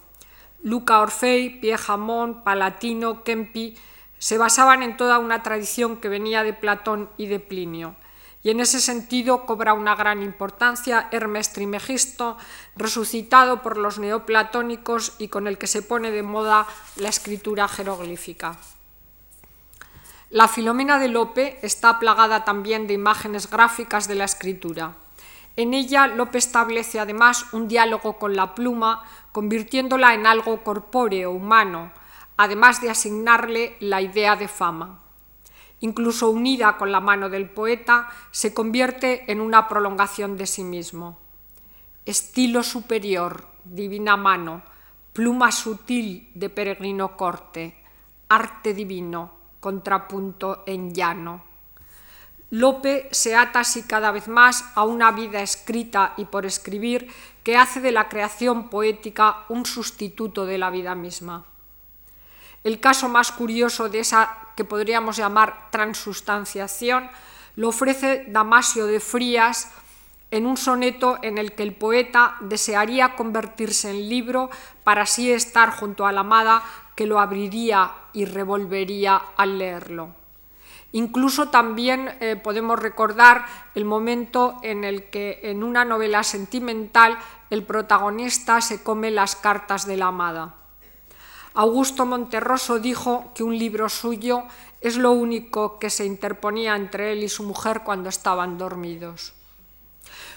[0.64, 3.78] Luca Orfei, Piejamón, Palatino, Kempi
[4.18, 7.96] se basaban en toda una tradición que venía de Platón y de Plinio.
[8.44, 12.38] Y en ese sentido cobra una gran importancia Hermes Trimegisto,
[12.76, 18.58] resucitado por los neoplatónicos y con el que se pone de moda la escritura jeroglífica.
[20.32, 24.94] La Filomena de Lope está plagada también de imágenes gráficas de la escritura.
[25.58, 31.92] En ella Lope establece además un diálogo con la pluma, convirtiéndola en algo corpóreo, humano,
[32.38, 35.02] además de asignarle la idea de fama
[35.82, 41.18] incluso unida con la mano del poeta, se convierte en una prolongación de sí mismo.
[42.06, 44.64] Estilo superior, divina mano,
[45.14, 47.76] pluma sutil de peregrino corte,
[48.30, 51.44] arte divino, contrapunto en llano.
[52.50, 57.10] Lope se ata así cada vez más a una vida escrita y por escribir
[57.44, 61.46] que hace de la creación poética un sustituto de la vida misma.
[62.64, 67.10] El caso más curioso de esa que podríamos llamar transustanciación
[67.56, 69.72] lo ofrece Damasio de Frías
[70.30, 74.50] en un soneto en el que el poeta desearía convertirse en libro
[74.84, 76.64] para así estar junto a la amada
[76.96, 80.16] que lo abriría y revolvería al leerlo.
[80.94, 83.46] Incluso también eh, podemos recordar
[83.76, 87.18] el momento en el que en una novela sentimental
[87.50, 90.61] el protagonista se come las cartas de la amada.
[91.54, 94.44] Augusto Monterroso dijo que un libro suyo
[94.80, 99.34] es lo único que se interponía entre él y su mujer cuando estaban dormidos.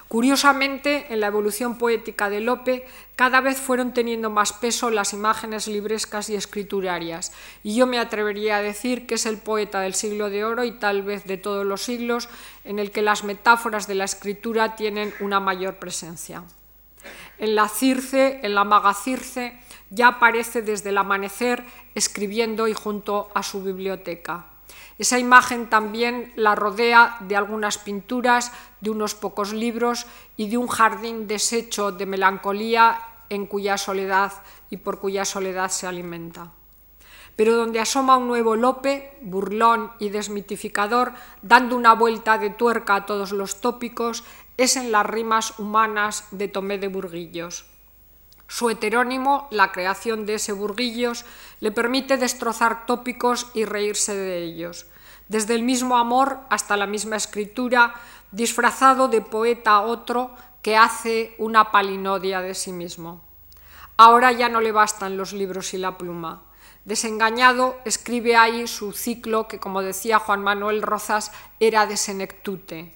[0.08, 5.66] Curiosamente, en la evolución poética de Lope, cada vez fueron teniendo más peso las imágenes
[5.66, 10.30] librescas y escriturarias, y yo me atrevería a decir que es el poeta del siglo
[10.30, 12.28] de oro y tal vez de todos los siglos
[12.64, 16.44] en el que las metáforas de la escritura tienen una mayor presencia.
[17.38, 19.58] En la Circe, en la maga Circe,
[19.90, 24.46] ya aparece desde el amanecer escribiendo y junto a su biblioteca.
[24.98, 30.68] Esa imagen también la rodea de algunas pinturas, de unos pocos libros y de un
[30.68, 34.32] jardín deshecho de melancolía en cuya soledad
[34.70, 36.52] y por cuya soledad se alimenta.
[37.34, 43.06] Pero donde asoma un nuevo Lope, burlón y desmitificador, dando una vuelta de tuerca a
[43.06, 44.22] todos los tópicos,
[44.56, 47.66] es en las rimas humanas de Tomé de Burguillos.
[48.54, 51.24] Su heterónimo, la creación de ese burguillos,
[51.58, 54.86] le permite destrozar tópicos y reírse de ellos.
[55.26, 57.94] Desde el mismo amor hasta la misma escritura,
[58.30, 60.30] disfrazado de poeta otro
[60.62, 63.22] que hace una palinodia de sí mismo.
[63.96, 66.44] Ahora ya no le bastan los libros y la pluma.
[66.84, 72.94] Desengañado, escribe ahí su ciclo que, como decía Juan Manuel Rozas, era de senectute.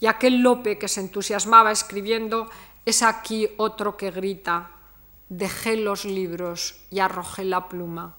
[0.00, 2.48] Y aquel Lope que se entusiasmaba escribiendo
[2.86, 4.70] es aquí otro que grita,
[5.36, 8.14] dejé los libros y arrojé la pluma.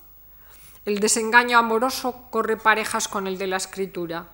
[0.85, 4.27] El desengaño amoroso corre parejas con el de la escritura.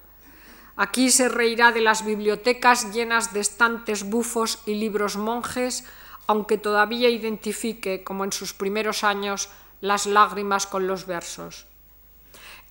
[0.76, 5.86] Aquí se reirá de las bibliotecas llenas de estantes bufos y libros monjes,
[6.28, 11.68] aunque todavía identifique, como en sus primeros años, las lágrimas con los versos.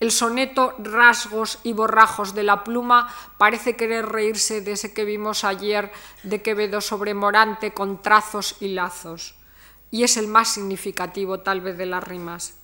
[0.01, 5.45] El soneto Rasgos y borrajos de la pluma parece querer reírse de ese que vimos
[5.45, 5.93] ayer
[6.23, 9.35] de Quevedo sobre Morante con trazos y lazos,
[9.91, 12.55] y es el más significativo tal vez de las rimas.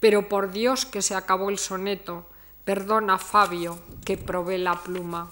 [0.00, 2.26] Pero por Dios que se acabó el soneto,
[2.64, 5.30] perdona Fabio que probé la pluma.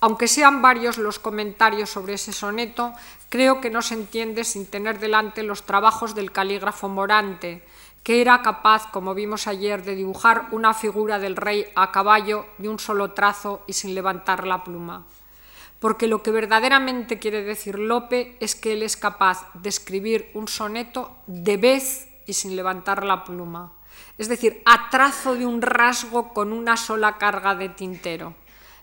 [0.00, 2.94] Aunque sean varios los comentarios sobre ese soneto,
[3.28, 7.62] creo que no se entiende sin tener delante los trabajos del calígrafo Morante,
[8.02, 12.70] que era capaz, como vimos ayer, de dibujar una figura del rey a caballo de
[12.70, 15.04] un solo trazo y sin levantar la pluma.
[15.80, 20.46] Porque lo que verdaderamente quiere decir Lope es que él es capaz de escribir un
[20.46, 23.72] soneto de vez y sin levantar la pluma.
[24.18, 28.34] Es decir, a trazo de un rasgo con una sola carga de tintero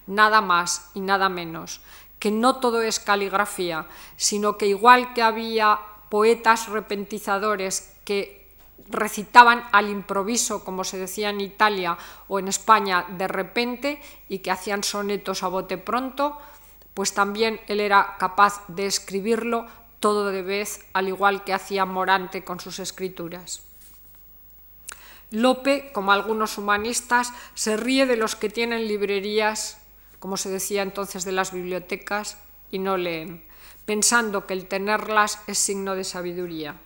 [0.08, 1.82] nada más y nada menos,
[2.18, 5.80] que no todo es caligrafía, sino que igual que había
[6.10, 8.48] poetas repentizadores que
[8.90, 14.52] recitaban al improviso, como se decía en Italia o en España, de repente y que
[14.52, 16.40] hacían sonetos a bote pronto,
[16.98, 19.68] pues también él era capaz de escribirlo
[20.00, 23.62] todo de vez, al igual que hacía Morante con sus escrituras.
[25.30, 29.78] Lope, como algunos humanistas, se ríe de los que tienen librerías
[30.18, 32.40] como se decía entonces de las bibliotecas,
[32.72, 33.46] y no leen,
[33.86, 36.78] pensando que el tenerlas es signo de sabiduría.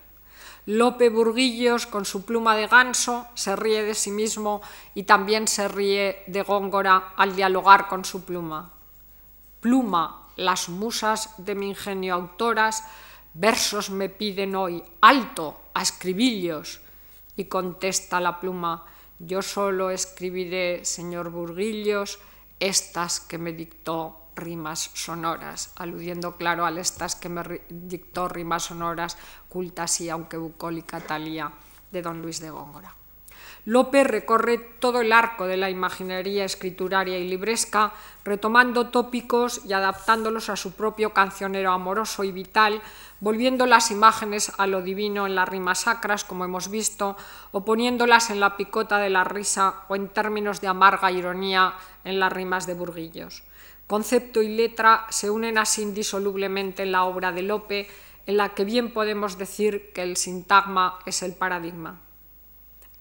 [0.66, 4.62] Lope Burguillos, con su pluma de ganso, se ríe de sí mismo
[4.94, 8.74] y también se ríe de Góngora al dialogar con su pluma.
[9.62, 12.84] Pluma, las musas de mi ingenio autoras,
[13.36, 16.82] versos me piden hoy, alto, a escribillos.
[17.38, 18.86] Y contesta la pluma,
[19.20, 22.20] yo solo escribiré, señor Burguillos,
[22.60, 29.18] estas que me dictó rimas sonoras, aludiendo, claro, a estas que me dictó rimas sonoras
[29.48, 31.52] cultas y aunque bucólica talía
[31.92, 33.01] de don Luis de Góngora.
[33.66, 37.94] Lope recorre todo el arco de la imaginería escrituraria y libresca,
[38.26, 42.82] retomando tópicos y adaptándolos a su propio cancionero amoroso y vital,
[43.20, 47.16] volviendo las imágenes a lo divino en las rimas sacras, como hemos visto,
[47.52, 52.20] o poniéndolas en la picota de la risa o en términos de amarga ironía en
[52.20, 53.44] las rimas de Burguillos.
[53.86, 57.88] Concepto y letra se unen así indisolublemente en la obra de Lope,
[58.26, 62.00] en la que bien podemos decir que el sintagma es el paradigma.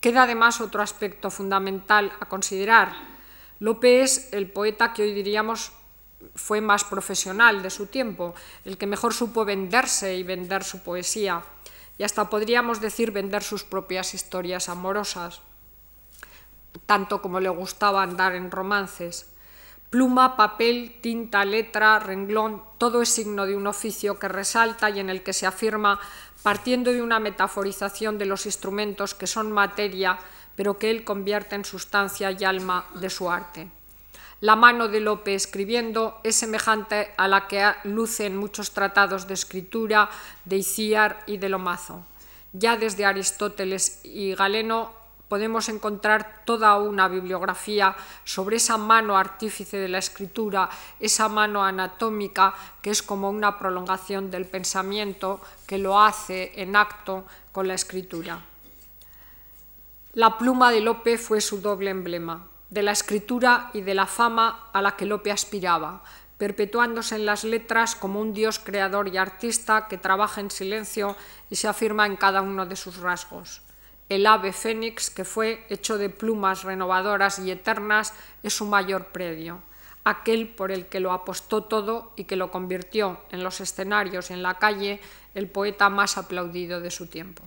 [0.01, 2.93] Queda además otro aspecto fundamental a considerar.
[3.59, 5.73] Lope es el poeta que hoy diríamos
[6.35, 8.35] fue más profesional de su tiempo,
[8.65, 11.43] el que mejor supo venderse y vender su poesía,
[11.99, 15.41] y hasta podríamos decir vender sus propias historias amorosas,
[16.87, 19.27] tanto como le gustaba andar en romances.
[19.91, 25.11] Pluma, papel, tinta, letra, renglón, todo es signo de un oficio que resalta y en
[25.11, 25.99] el que se afirma
[26.42, 30.18] partiendo de una metaforización de los instrumentos que son materia,
[30.57, 33.70] pero que él convierte en sustancia y alma de su arte.
[34.40, 39.35] La mano de Lope escribiendo es semejante a la que luce en muchos tratados de
[39.35, 40.09] escritura
[40.46, 42.07] de Iciar y de Lomazo.
[42.55, 45.00] Ya desde Aristóteles y Galeno
[45.31, 52.53] podemos encontrar toda una bibliografía sobre esa mano artífice de la escritura, esa mano anatómica
[52.83, 58.40] que es como una prolongación del pensamiento que lo hace en acto con la escritura.
[60.14, 64.71] La pluma de Lope fue su doble emblema, de la escritura y de la fama
[64.73, 66.03] a la que Lope aspiraba,
[66.38, 71.14] perpetuándose en las letras como un dios creador y artista que trabaja en silencio
[71.51, 73.63] y se afirma en cada uno de sus rasgos.
[74.11, 79.63] El ave fénix, que fue hecho de plumas renovadoras y eternas, es su mayor predio,
[80.02, 84.33] aquel por el que lo apostó todo y que lo convirtió en los escenarios y
[84.33, 85.00] en la calle
[85.37, 87.44] el poeta más aplaudido de su tiempo.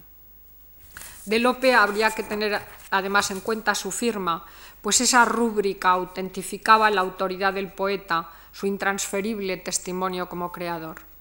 [1.25, 2.61] De Lope habría que tener
[2.91, 4.45] además en cuenta su firma,
[4.81, 11.12] pues esa rúbrica autentificaba la autoridad del poeta, su intransferible testimonio como creador.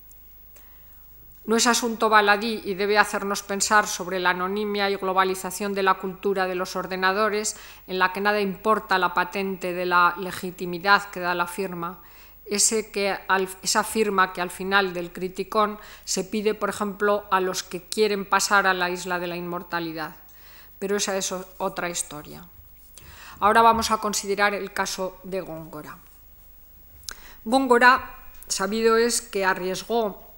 [1.45, 5.95] No es asunto baladí y debe hacernos pensar sobre la anonimia y globalización de la
[5.95, 7.57] cultura de los ordenadores,
[7.89, 11.99] en la que nada importa la patente de la legitimidad que da la firma,
[12.47, 13.19] ese que,
[13.63, 18.25] esa firma que al final del criticón se pide, por ejemplo, a los que quieren
[18.25, 20.15] pasar a la isla de la inmortalidad.
[20.79, 22.47] Pero esa es otra historia.
[23.41, 25.99] Ahora vamos a considerar el caso de Góngora.
[27.45, 28.15] Góngora,
[28.47, 30.32] sabido es que arriesgó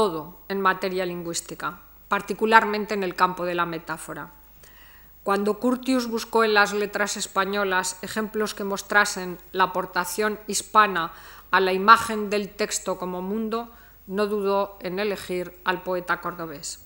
[0.00, 4.32] todo en materia lingüística, particularmente en el campo de la metáfora.
[5.22, 11.12] Cuando Curtius buscó en las letras españolas ejemplos que mostrasen la aportación hispana
[11.50, 13.68] a la imagen del texto como mundo,
[14.06, 16.82] no dudó en elegir al poeta cordobés.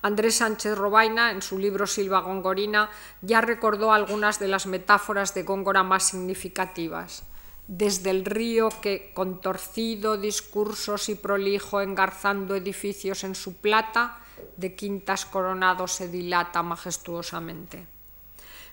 [0.00, 2.88] Andrés Sánchez Robaina, en su libro Silva Gongorina,
[3.20, 7.24] ya recordó algunas de las metáforas de Góngora más significativas
[7.68, 14.18] desde el río que, con torcido discursos y prolijo, engarzando edificios en su plata,
[14.56, 17.86] de quintas coronados se dilata majestuosamente.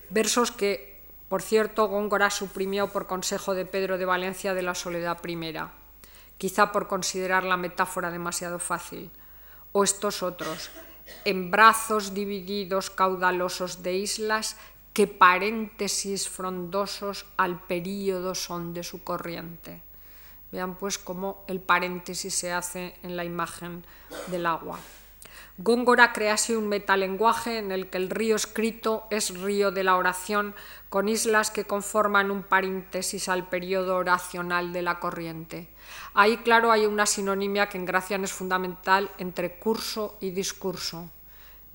[0.09, 5.19] Versos que, por cierto, Góngora suprimió por consejo de Pedro de Valencia de la Soledad
[5.27, 5.53] I,
[6.37, 9.11] quizá por considerar la metáfora demasiado fácil,
[9.73, 10.69] o estos otros,
[11.25, 14.55] en brazos divididos caudalosos de islas
[14.95, 19.81] que paréntesis frondosos al período son de su corriente.
[20.53, 23.83] Vean pues cómo el paréntesis se hace en la imagen
[24.27, 24.79] del agua.
[25.57, 29.97] Góngora crea así un metalenguaje en el que el río escrito es río de la
[29.97, 30.55] oración,
[30.87, 35.67] con islas que conforman un paréntesis al periodo oracional de la corriente.
[36.13, 41.09] Ahí, claro, hay una sinonimia que en Gracián es fundamental entre curso y discurso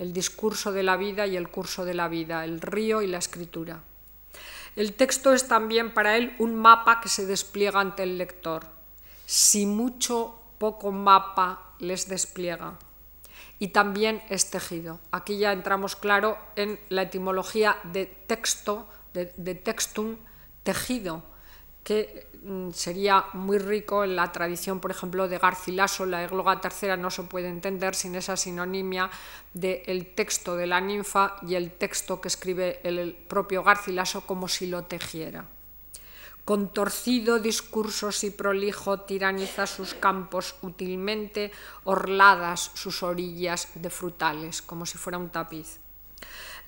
[0.00, 3.18] el discurso de la vida y el curso de la vida, el río y la
[3.18, 3.82] escritura.
[4.74, 8.64] El texto es también para él un mapa que se despliega ante el lector.
[9.26, 12.78] Si mucho, poco mapa les despliega.
[13.58, 15.00] Y también es tejido.
[15.10, 20.16] Aquí ya entramos claro en la etimología de texto, de, de textum,
[20.62, 21.24] tejido,
[21.84, 26.96] que mm, sería muy rico en la tradición, por ejemplo, de Garcilaso, la égloga tercera
[26.96, 29.10] no se puede entender sin esa sinonimia
[29.54, 34.66] del texto de la ninfa y el texto que escribe el propio Garcilaso como si
[34.66, 35.46] lo tejiera.
[36.44, 41.52] Con torcido discursos y prolijo tiraniza sus campos útilmente,
[41.84, 45.78] orladas sus orillas de frutales, como si fuera un tapiz.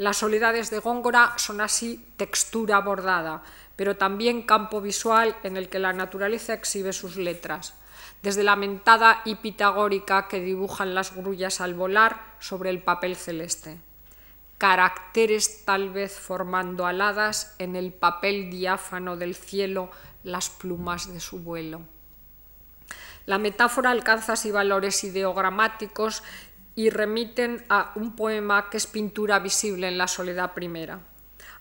[0.03, 3.45] Las soledades de Góngora son así textura bordada,
[3.77, 7.75] pero también campo visual en el que la naturaleza exhibe sus letras,
[8.21, 13.79] desde la mentada y pitagórica que dibujan las grullas al volar sobre el papel celeste,
[14.59, 19.89] caracteres tal vez formando aladas en el papel diáfano del cielo
[20.25, 21.81] las plumas de su vuelo.
[23.25, 26.25] La metáfora alcanza así valores ideogramáticos
[26.75, 31.01] y remiten a un poema que es pintura visible en la soledad primera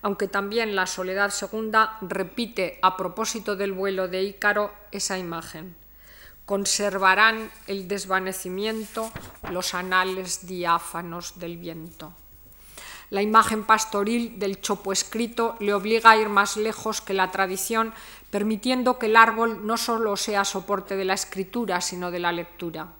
[0.02, 5.76] aunque también la Soledad Segunda repite a propósito del vuelo de Ícaro esa imagen.
[6.46, 9.12] Conservarán el desvanecimiento
[9.52, 12.14] los anales diáfanos del viento.
[13.12, 17.94] La imagen pastoril del chopo escrito le obliga a ir más lejos que la tradición,
[18.32, 22.94] permitiendo que el árbol no solo sea soporte de la escritura, sino de la lectura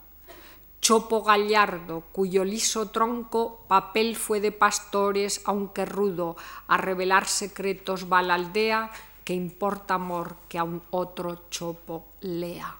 [0.82, 8.20] chopo gallardo, cuyo liso tronco papel fue de pastores, aunque rudo, a revelar secretos va
[8.20, 8.90] la aldea,
[9.24, 12.76] que importa amor que a un otro chopo lea.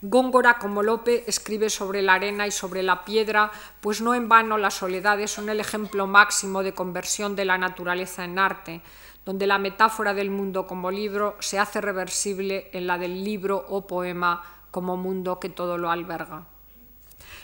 [0.00, 3.50] Góngora, como Lope, escribe sobre la arena y sobre la piedra,
[3.82, 8.24] pues no en vano las soledades son el ejemplo máximo de conversión de la naturaleza
[8.24, 8.80] en arte,
[9.26, 13.86] donde la metáfora del mundo como libro se hace reversible en la del libro o
[13.86, 16.46] poema como mundo que todo lo alberga.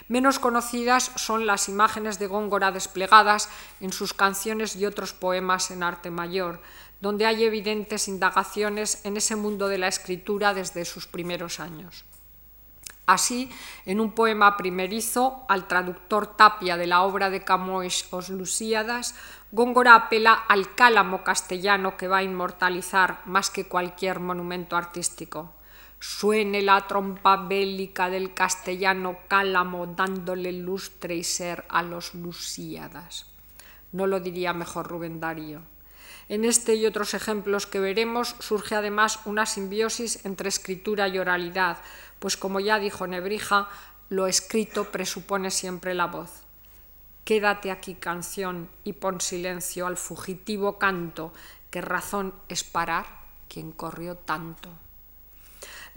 [0.07, 3.49] Menos conocidas son las imágenes de Góngora desplegadas
[3.81, 6.61] en sus canciones y otros poemas en arte mayor,
[7.01, 12.05] donde hay evidentes indagaciones en ese mundo de la escritura desde sus primeros años.
[13.05, 13.49] Así,
[13.85, 19.15] en un poema primerizo al traductor Tapia de la obra de Camões Os Lusíadas,
[19.51, 25.53] Góngora apela al cálamo castellano que va a inmortalizar más que cualquier monumento artístico
[25.99, 33.25] suene la trompa bélica del castellano cálamo dándole lustre y ser a los lusíadas.
[33.91, 35.61] No lo diría mejor Rubén Darío.
[36.29, 41.77] En este y otros ejemplos que veremos surge además una simbiosis entre escritura y oralidad,
[42.19, 43.69] pues como ya dijo Nebrija,
[44.09, 46.43] lo escrito presupone siempre la voz.
[47.23, 51.33] Quédate aquí canción y pon silencio al fugitivo canto,
[51.69, 53.05] que razón es parar
[53.49, 54.69] quien corrió tanto.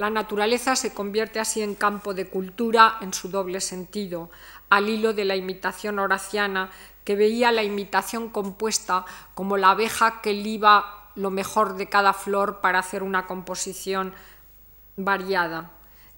[0.01, 4.31] La naturaleza se convierte así en campo de cultura en su doble sentido,
[4.71, 6.71] al hilo de la imitación horaciana
[7.05, 12.63] que veía la imitación compuesta como la abeja que liba lo mejor de cada flor
[12.63, 14.15] para hacer una composición
[14.97, 15.71] variada.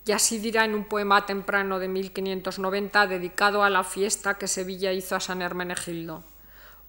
[0.06, 4.92] Y así dirá en un poema temprano de 1590 dedicado a la fiesta que Sevilla
[4.92, 6.22] hizo a San Hermenegildo.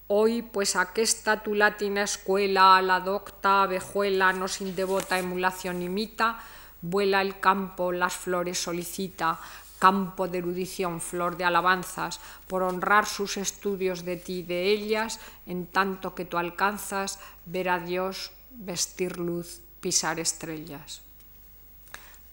[0.10, 6.38] Hoy, pues aquesta tu latina escuela, la docta abejuela, no sin devota emulación imita,
[6.84, 9.40] vuela el campo, las flores solicita,
[9.80, 15.20] campo de erudición, flor de alabanzas, por honrar sus estudios de ti y de ellas,
[15.48, 21.02] en tanto que tú alcanzas ver a Dios, vestir luz, pisar estrellas.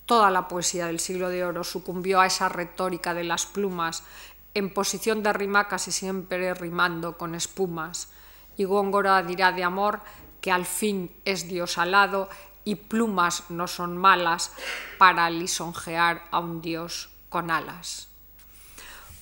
[0.06, 4.02] Toda la poesía del siglo de oro sucumbió a esa retórica de las plumas,
[4.54, 8.08] en posición de rima casi siempre rimando con espumas.
[8.56, 10.00] Y Góngora dirá de amor
[10.40, 12.28] que al fin es Dios alado
[12.70, 14.52] y plumas no son malas
[14.96, 18.06] para lisonjear a un Dios con alas.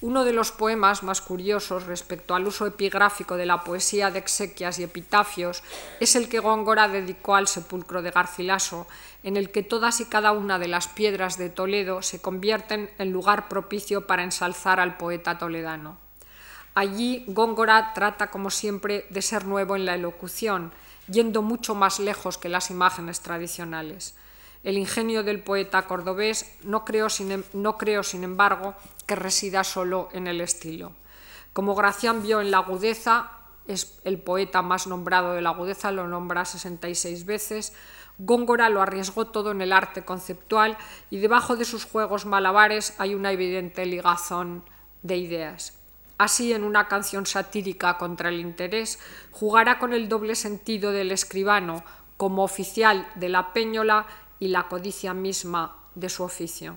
[0.02, 4.78] Uno de los poemas más curiosos respecto al uso epigráfico de la poesía de exequias
[4.78, 5.62] y epitafios
[5.98, 8.86] es el que Góngora dedicó al sepulcro de Garcilaso,
[9.22, 13.12] en el que todas y cada una de las piedras de Toledo se convierten en
[13.12, 15.96] lugar propicio para ensalzar al poeta toledano.
[16.74, 20.70] Allí Góngora trata, como siempre, de ser nuevo en la elocución,
[21.08, 24.14] yendo mucho más lejos que las imágenes tradicionales
[24.64, 28.74] el ingenio del poeta cordobés, no creo, sin, em, no creo, sin embargo,
[29.06, 30.92] que resida solo en el estilo.
[31.52, 33.30] Como Gracián vio en la agudeza,
[33.66, 37.72] es el poeta más nombrado de la agudeza, lo nombra 66 veces,
[38.20, 40.76] Góngora lo arriesgó todo en el arte conceptual
[41.08, 44.64] y debajo de sus juegos malabares hay una evidente ligazón
[45.04, 45.77] de ideas.
[46.18, 48.98] Así, en una canción satírica contra el interés,
[49.30, 51.84] jugará con el doble sentido del escribano
[52.16, 54.06] como oficial de la peñola
[54.40, 56.76] y la codicia misma de su oficio.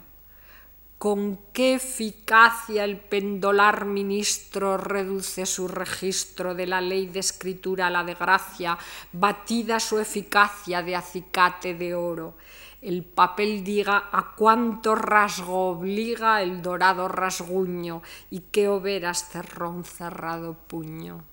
[1.00, 7.90] Con qué eficacia el pendolar ministro reduce su registro de la ley de escritura a
[7.90, 8.78] la de gracia,
[9.12, 12.36] batida su eficacia de acicate de oro.
[12.82, 19.86] El papel diga a cuánto rasgo obliga el dorado rasguño y qué overas cerró un
[19.86, 21.24] cerrado puño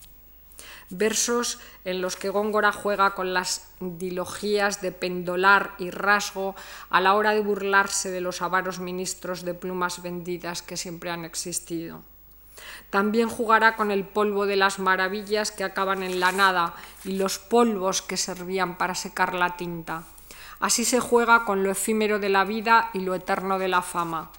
[0.90, 6.54] versos en los que Góngora juega con las dilogías de pendolar y rasgo
[6.90, 11.24] a la hora de burlarse de los avaros ministros de plumas vendidas que siempre han
[11.24, 12.02] existido.
[12.90, 16.74] También jugará con el polvo de las maravillas que acaban en la nada
[17.04, 20.04] y los polvos que servían para secar la tinta.
[20.60, 24.30] Así se juega con lo efímero de la vida y lo eterno de la fama.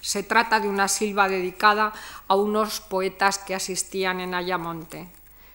[0.00, 1.92] Se trata de una silva dedicada
[2.28, 5.08] a unos poetas que asistían en Ayamonte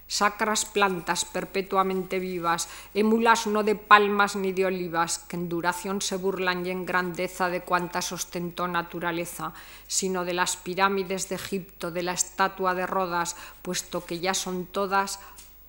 [0.08, 6.16] sacras plantas perpetuamente vivas, émulas no de palmas ni de olivas, que en duración se
[6.16, 9.54] burlan y en grandeza de cuantas ostentó naturaleza,
[9.88, 14.66] sino de las pirámides de Egipto, de la estatua de Rodas, puesto que ya son
[14.66, 15.20] todas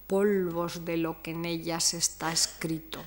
[0.07, 3.03] polvos de lo que en ellas está escrito.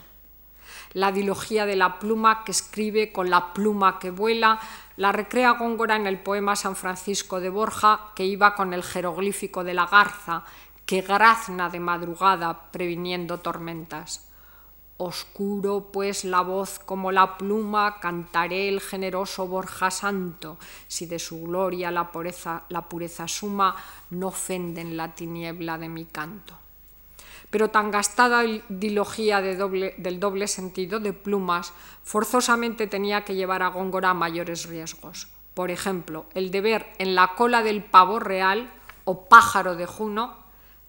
[0.93, 4.59] La dilogía de la pluma que escribe con la pluma que vuela
[4.97, 9.63] la recrea Góngora en el poema San Francisco de Borja, que iba con el jeroglífico
[9.63, 10.43] de la garza,
[10.85, 14.27] que grazna de madrugada previniendo tormentas.
[14.97, 21.41] Oscuro pues la voz como la pluma, cantaré el generoso Borja Santo, si de su
[21.41, 23.75] gloria la pureza, la pureza suma,
[24.11, 26.60] no ofenden la tiniebla de mi canto.
[27.51, 34.09] Pero tan gastada dilogía del doble sentido de plumas, forzosamente tenía que llevar a Góngora
[34.09, 35.27] a mayores riesgos.
[35.53, 38.71] Por ejemplo, el de ver en la cola del pavo real
[39.03, 40.35] o pájaro de Juno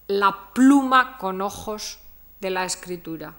[0.07, 1.99] la pluma con ojos
[2.41, 3.35] de la escritura.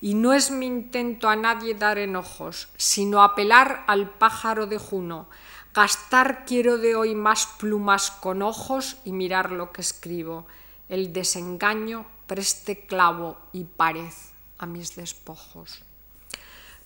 [0.00, 5.28] Y no es mi intento a nadie dar enojos, sino apelar al pájaro de Juno.
[5.74, 10.46] Gastar quiero de hoy más plumas con ojos y mirar lo que escribo.
[10.88, 14.12] El desengaño preste clavo y pared
[14.58, 15.82] a mis despojos.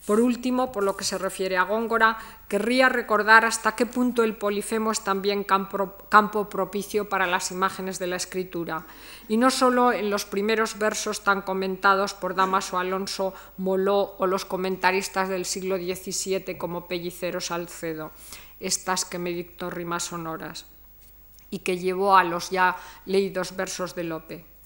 [0.06, 2.16] Por último, por lo que se refiere a Góngora,
[2.48, 8.06] querría recordar hasta qué punto el polifemo es también campo, propicio para las imágenes de
[8.06, 8.86] la escritura,
[9.28, 14.46] y no solo en los primeros versos tan comentados por Damaso Alonso Moló o los
[14.46, 18.10] comentaristas del siglo XVII como Pellicero Salcedo,
[18.60, 20.64] estas que me dictó rimas sonoras,
[21.50, 24.57] y que llevó a los ya leídos versos de Lope.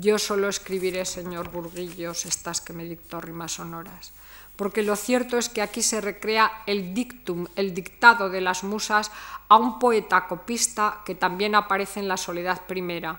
[0.00, 4.12] Yo solo escribiré, señor Burguillos, estas que me dictó rimas sonoras
[4.56, 9.10] porque lo cierto es que aquí se recrea el dictum, el dictado de las musas
[9.48, 13.18] a un poeta copista que también aparece en la Soledad Primera.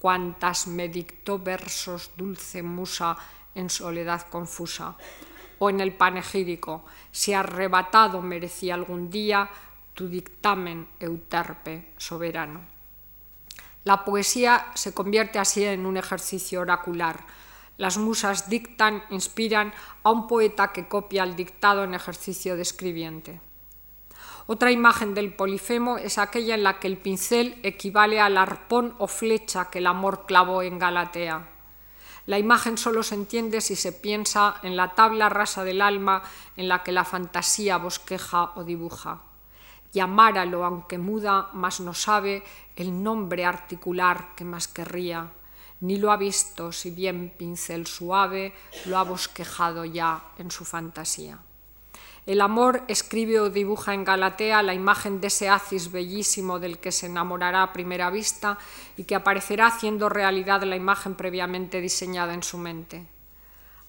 [0.00, 3.16] Cuantas me dictó versos dulce musa
[3.54, 4.96] en soledad confusa.
[5.60, 9.48] o en el panegírico, si arrebatado merecía algún día
[9.94, 12.73] tu dictamen, Euterpe, soberano.
[13.84, 17.26] La poesía se convierte así en un ejercicio oracular.
[17.76, 23.40] Las musas dictan, inspiran a un poeta que copia el dictado en ejercicio de escribiente.
[24.46, 29.06] Otra imagen del Polifemo es aquella en la que el pincel equivale al arpón o
[29.06, 31.48] flecha que el amor clavó en Galatea.
[32.26, 36.22] La imagen solo se entiende si se piensa en la tabla rasa del alma
[36.56, 39.20] en la que la fantasía bosqueja o dibuja.
[39.94, 42.42] Y amáralo, aunque muda, más no sabe
[42.76, 45.30] el nombre articular que más querría,
[45.80, 48.52] ni lo ha visto, si bien pincel suave
[48.86, 51.38] lo ha bosquejado ya en su fantasía.
[52.26, 56.90] El amor escribe o dibuja en Galatea la imagen de ese Acis bellísimo del que
[56.90, 58.58] se enamorará a primera vista
[58.96, 63.13] y que aparecerá haciendo realidad la imagen previamente diseñada en su mente.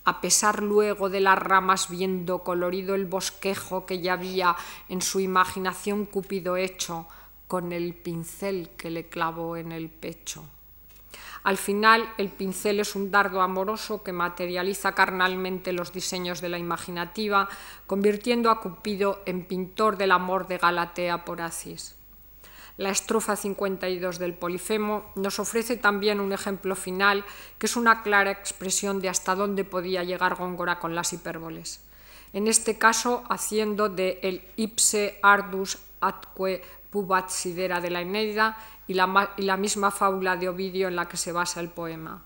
[0.06, 4.56] A pesar luego de las ramas viendo colorido el bosquejo que ya había
[4.88, 7.08] en su imaginación Cúpido hecho
[7.48, 10.46] con el pincel que le clavó en el pecho.
[11.44, 16.58] Al final, el pincel es un dardo amoroso que materializa carnalmente los diseños de la
[16.58, 17.48] imaginativa,
[17.86, 21.95] convirtiendo a Cupido en pintor del amor de Galatea por Acis.
[22.78, 27.24] La estrofa 52 del Polifemo nos ofrece también un ejemplo final
[27.58, 31.82] que es una clara expresión de hasta dónde podía llegar Góngora con las hipérboles.
[32.34, 38.58] En este caso, haciendo de el ipse ardus atque pubat sidera de la Eneida
[38.88, 42.24] y la, misma fábula de Ovidio en la que se basa el poema.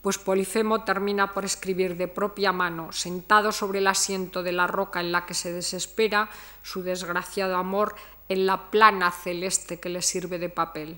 [0.00, 5.00] Pues Polifemo termina por escribir de propia mano, sentado sobre el asiento de la roca
[5.00, 6.30] en la que se desespera,
[6.62, 7.94] su desgraciado amor
[8.30, 10.96] en la plana celeste que le sirve de papel.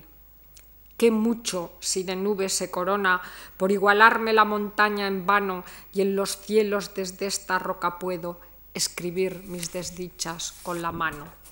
[0.95, 3.21] Qué mucho, si de nubes se corona,
[3.57, 8.39] por igualarme la montaña en vano y en los cielos desde esta roca puedo
[8.73, 11.43] escribir mis desdichas con la mano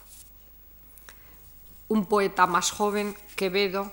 [1.91, 3.91] un poeta más joven, Quevedo,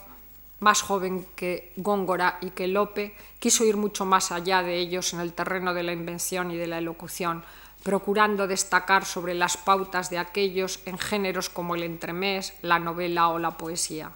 [0.60, 5.20] más joven que Góngora y que Lope, quiso ir mucho más allá de ellos en
[5.20, 7.42] el terreno de la invención y de la elocución,
[7.88, 13.38] procurando destacar sobre las pautas de aquellos en géneros como el entremés, la novela o
[13.38, 14.12] la poesía.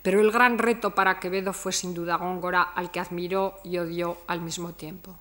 [0.00, 4.16] Pero el gran reto para Quevedo fue sin duda Góngora, al que admiró y odió
[4.26, 5.18] al mismo tiempo.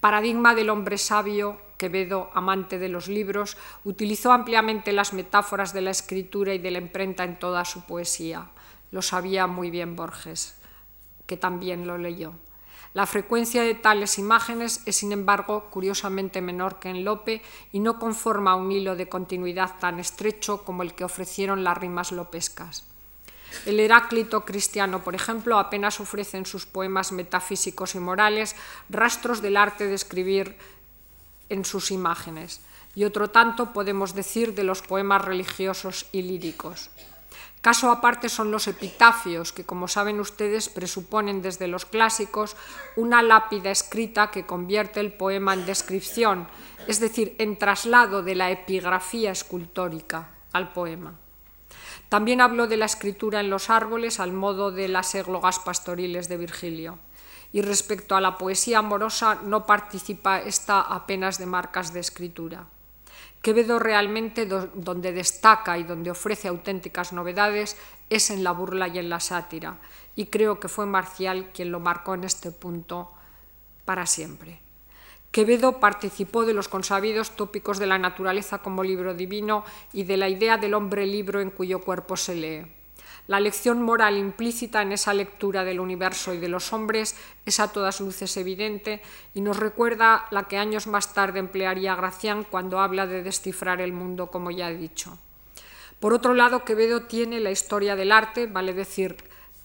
[0.00, 5.90] Paradigma del hombre sabio, Quevedo, amante de los libros, utilizó ampliamente las metáforas de la
[5.90, 8.46] escritura y de la imprenta en toda su poesía.
[8.90, 10.56] Lo sabía muy bien Borges,
[11.26, 12.32] que también lo leyó.
[12.94, 17.42] La frecuencia de tales imágenes es, sin embargo, curiosamente menor que en Lope
[17.72, 22.12] y no conforma un hilo de continuidad tan estrecho como el que ofrecieron las rimas
[22.12, 22.84] lopescas.
[23.66, 28.54] El Heráclito cristiano, por ejemplo, apenas ofrece en sus poemas metafísicos y morales
[28.88, 30.56] rastros del arte de escribir
[31.48, 32.60] en sus imágenes,
[32.94, 36.90] y otro tanto podemos decir de los poemas religiosos y líricos.
[37.64, 42.56] Caso aparte son los epitafios, que como saben ustedes presuponen desde los clásicos
[42.94, 46.46] una lápida escrita que convierte el poema en descripción,
[46.88, 51.14] es decir, en traslado de la epigrafía escultórica al poema.
[52.10, 56.36] También habló de la escritura en los árboles al modo de las églogas pastoriles de
[56.36, 56.98] Virgilio
[57.50, 62.66] y respecto a la poesía amorosa no participa esta apenas de marcas de escritura.
[63.44, 67.76] Quevedo realmente donde destaca y donde ofrece auténticas novedades
[68.08, 69.76] es en la burla y en la sátira,
[70.16, 73.12] y creo que fue Marcial quien lo marcó en este punto
[73.84, 74.60] para siempre.
[75.30, 80.30] Quevedo participó de los consabidos tópicos de la naturaleza como libro divino y de la
[80.30, 82.66] idea del hombre libro en cuyo cuerpo se lee.
[83.26, 87.16] La lección moral implícita en esa lectura del universo y de los hombres
[87.46, 89.00] es a todas luces evidente
[89.32, 93.94] y nos recuerda la que años más tarde emplearía Gracián cuando habla de descifrar el
[93.94, 95.16] mundo, como ya he dicho.
[96.00, 99.16] Por otro lado, Quevedo tiene la historia del arte, vale decir,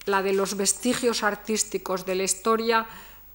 [0.06, 2.88] la de los vestigios artísticos de la historia,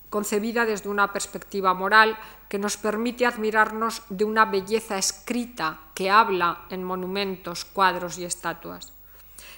[0.08, 2.16] concebida desde una perspectiva moral
[2.48, 8.93] que nos permite admirarnos de una belleza escrita que habla en monumentos, cuadros y estatuas.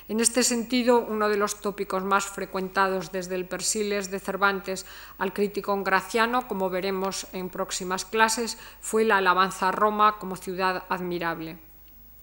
[0.08, 4.86] En este sentido, uno de los tópicos más frecuentados desde el Persiles de Cervantes
[5.18, 10.84] al crítico graciano, como veremos en próximas clases, fue la alabanza a Roma como ciudad
[10.88, 11.58] admirable.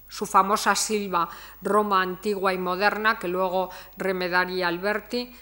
[0.08, 1.28] Su famosa silva
[1.62, 5.36] Roma antigua y moderna, que luego remedaría Alberti,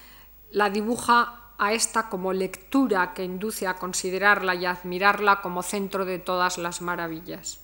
[0.52, 6.18] la dibuja a esta como lectura que induce a considerarla y admirarla como centro de
[6.18, 7.60] todas las maravillas.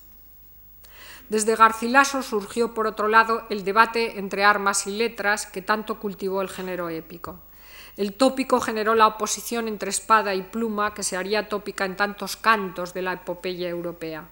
[1.29, 6.41] Desde Garcilaso surgió, por otro lado, el debate entre armas y letras que tanto cultivó
[6.41, 7.39] el género épico.
[7.97, 12.37] El tópico generó la oposición entre espada y pluma que se haría tópica en tantos
[12.37, 14.29] cantos de la epopeya europea.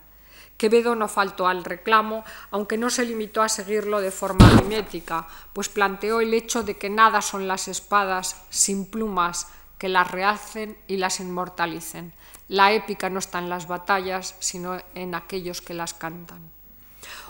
[0.58, 5.68] Quevedo no faltó al reclamo, aunque no se limitó a seguirlo de forma mimética, pues
[5.68, 10.96] planteó el hecho de que nada son las espadas sin plumas que las realcen y
[10.96, 12.14] las inmortalicen.
[12.48, 16.55] La épica no está en las batallas, sino en aquellos que las cantan.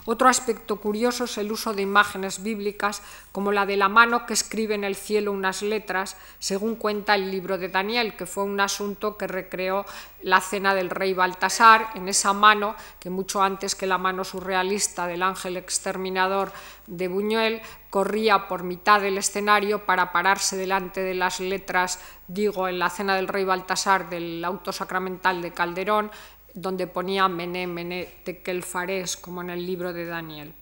[0.08, 3.02] Otro aspecto curioso es el uso de imágenes bíblicas,
[3.32, 7.32] como la de la mano que escribe en el cielo unas letras, según cuenta el
[7.32, 9.84] libro de Daniel, que fue un asunto que recreó
[10.22, 15.08] la cena del rey Baltasar, en esa mano que mucho antes que la mano surrealista
[15.08, 16.52] del ángel exterminador
[16.86, 22.78] de Buñuel, corría por mitad del escenario para pararse delante de las letras, digo, en
[22.78, 26.12] la cena del rey Baltasar del auto sacramental de Calderón,
[26.56, 30.54] donde ponía Mené, Mené, Tekel Fares, como en el libro de Daniel.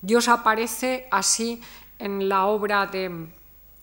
[0.00, 1.60] Dios aparece así
[1.98, 3.26] en la obra de,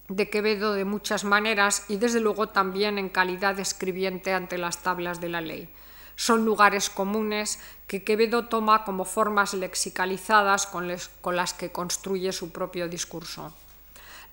[0.10, 4.82] de, Quevedo de muchas maneras y desde luego también en calidad de escribiente ante las
[4.82, 5.70] tablas de la ley.
[6.16, 10.90] Son lugares comunes que Quevedo toma como formas lexicalizadas con,
[11.22, 13.54] con las que construye su propio discurso.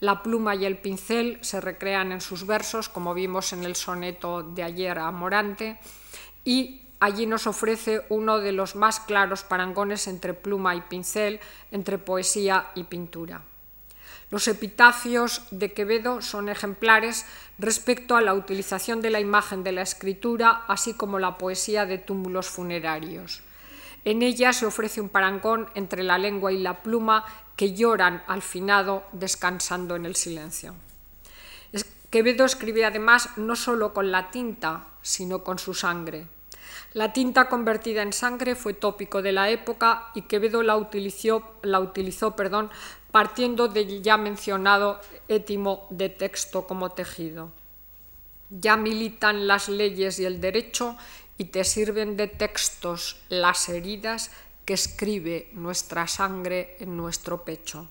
[0.00, 4.42] La pluma y el pincel se recrean en sus versos, como vimos en el soneto
[4.42, 5.78] de ayer a Morante,
[6.44, 11.40] y Allí nos ofrece uno de los más claros parangones entre pluma y pincel,
[11.72, 13.42] entre poesía y pintura.
[14.30, 17.26] Los epitafios de Quevedo son ejemplares
[17.58, 21.98] respecto a la utilización de la imagen de la escritura, así como la poesía de
[21.98, 23.42] túmulos funerarios.
[24.04, 27.24] En ella se ofrece un parangón entre la lengua y la pluma
[27.56, 30.76] que lloran al finado descansando en el silencio.
[32.10, 36.28] Quevedo escribe además no solo con la tinta, sino con su sangre.
[36.94, 41.80] La tinta convertida en sangre fue tópico de la época y Quevedo la utilizó, la
[41.80, 42.70] utilizó perdón,
[43.10, 47.50] partiendo del ya mencionado étimo de texto como tejido.
[48.50, 50.98] Ya militan las leyes y el derecho
[51.38, 54.30] y te sirven de textos las heridas
[54.66, 57.88] que escribe nuestra sangre en nuestro pecho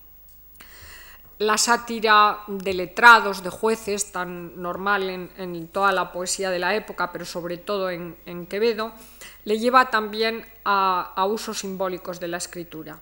[1.41, 7.11] la sátira de letrados, de jueces, tan normal en, toda la poesía de la época,
[7.11, 8.91] pero sobre todo en, Quevedo,
[9.43, 12.99] le lleva también a, a, usos simbólicos de la escritura.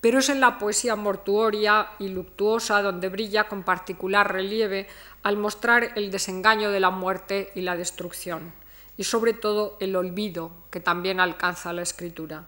[0.00, 4.86] Pero es en la poesía mortuoria y luctuosa donde brilla con particular relieve
[5.24, 8.52] al mostrar el desengaño de la muerte y la destrucción,
[8.96, 12.46] y sobre todo el olvido que también alcanza la escritura.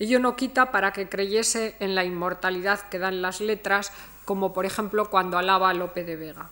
[0.00, 3.92] Ello no quita para que creyese en la inmortalidad que dan las letras
[4.28, 6.50] como por ejemplo cuando alaba a Lope de Vega.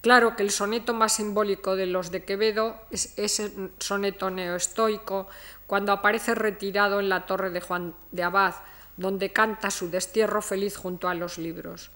[0.00, 5.28] Claro que el soneto más simbólico de los de Quevedo es ese soneto neoestoico,
[5.66, 8.54] cuando aparece retirado en la torre de Juan de Abad,
[8.96, 11.90] donde canta su destierro feliz junto a los libros.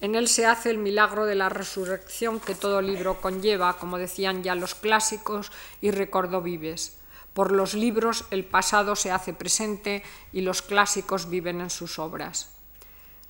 [0.00, 4.42] En él se hace el milagro de la resurrección que todo libro conlleva, como decían
[4.42, 6.98] ya los clásicos, y recordó vives.
[7.32, 10.02] Por los libros el pasado se hace presente
[10.32, 12.57] y los clásicos viven en sus obras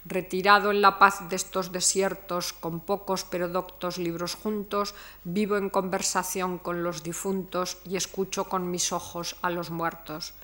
[0.08, 4.94] retirado en la paz de estos desiertos, con pocos pero doctos libros juntos,
[5.24, 10.34] vivo en conversación con los difuntos y escucho con mis ojos a los muertos.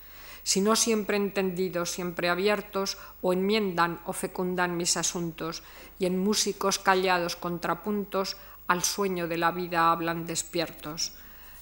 [0.43, 5.63] Si no siempre entendidos, siempre abiertos, o enmiendan o fecundan mis asuntos,
[5.97, 8.37] y en músicos callados contrapuntos,
[8.67, 11.13] al sueño de la vida hablan despiertos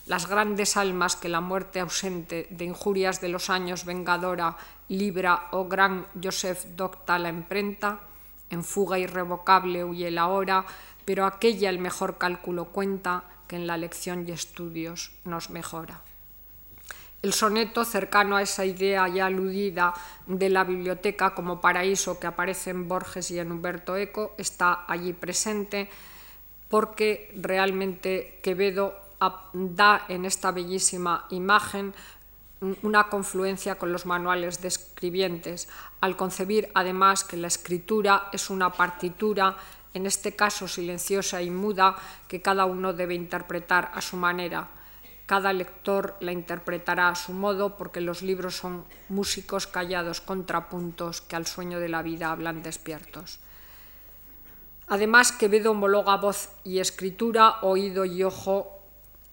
[0.06, 4.58] las grandes almas que la muerte ausente de injurias de los años vengadora
[4.90, 8.00] libra, oh gran Joseph docta la imprenta,
[8.50, 10.66] en fuga irrevocable huye la hora,
[11.06, 16.02] pero aquella el mejor cálculo cuenta que en la lección y estudios nos mejora.
[17.22, 19.94] El soneto, cercano a esa idea ya aludida
[20.28, 25.14] de la biblioteca como paraíso que aparece en Borges y en Humberto Eco, está allí
[25.14, 25.90] presente
[26.68, 29.04] porque realmente Quevedo
[29.54, 31.94] da en esta bellísima imagen
[32.82, 35.68] una confluencia con los manuales de escribientes,
[36.00, 39.58] al concebir además que la escritura es una partitura,
[39.94, 41.96] en este caso silenciosa y muda,
[42.28, 44.70] que cada uno debe interpretar a su manera.
[45.26, 51.36] Cada lector la interpretará a su modo porque los libros son músicos callados contrapuntos que
[51.36, 53.40] al sueño de la vida hablan despiertos.
[54.88, 58.73] Además, Quevedo homologa voz y escritura, oído y ojo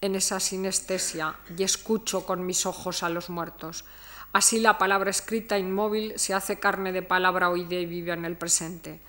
[0.01, 3.85] en esa sinestesia y escucho con mis ojos a los muertos.
[4.33, 8.37] Así la palabra escrita inmóvil se hace carne de palabra oída y vive en el
[8.37, 9.01] presente.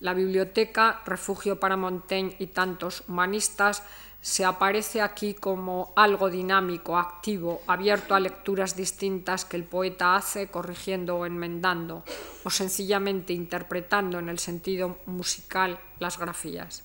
[0.00, 3.82] La biblioteca, refugio para Montaigne y tantos humanistas,
[4.20, 10.48] se aparece aquí como algo dinámico, activo, abierto a lecturas distintas que el poeta hace
[10.48, 12.04] corrigiendo o enmendando,
[12.42, 16.84] o sencillamente interpretando en el sentido musical las grafías.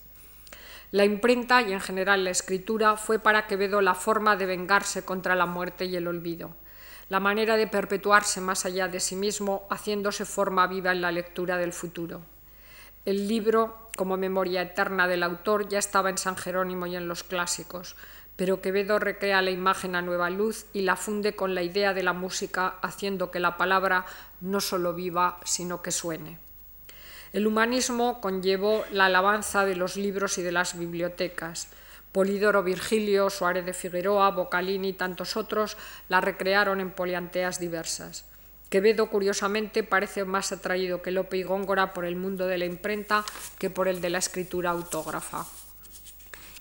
[0.91, 5.35] La imprenta y en general la escritura fue para Quevedo la forma de vengarse contra
[5.35, 6.55] la muerte y el olvido,
[7.09, 11.57] la manera de perpetuarse más allá de sí mismo, haciéndose forma viva en la lectura
[11.57, 12.21] del futuro.
[13.05, 17.23] El libro, como memoria eterna del autor, ya estaba en San Jerónimo y en los
[17.23, 17.95] clásicos,
[18.35, 22.01] pero Quevedo recrea la imagen a nueva luz y la funde con la idea de
[22.01, 24.07] la música, haciendo que la palabra
[24.41, 26.48] no solo viva, sino que suene.
[27.31, 31.67] El humanismo conllevó la alabanza de los libros y de las bibliotecas.
[32.11, 35.77] Polidoro Virgilio, Suárez de Figueroa, Boccalini y tantos otros
[36.07, 38.25] la recrearon en polianteas diversas.
[38.69, 43.23] Quevedo, curiosamente, parece más atraído que Lope y Góngora por el mundo de la imprenta
[43.59, 45.45] que por el de la escritura autógrafa.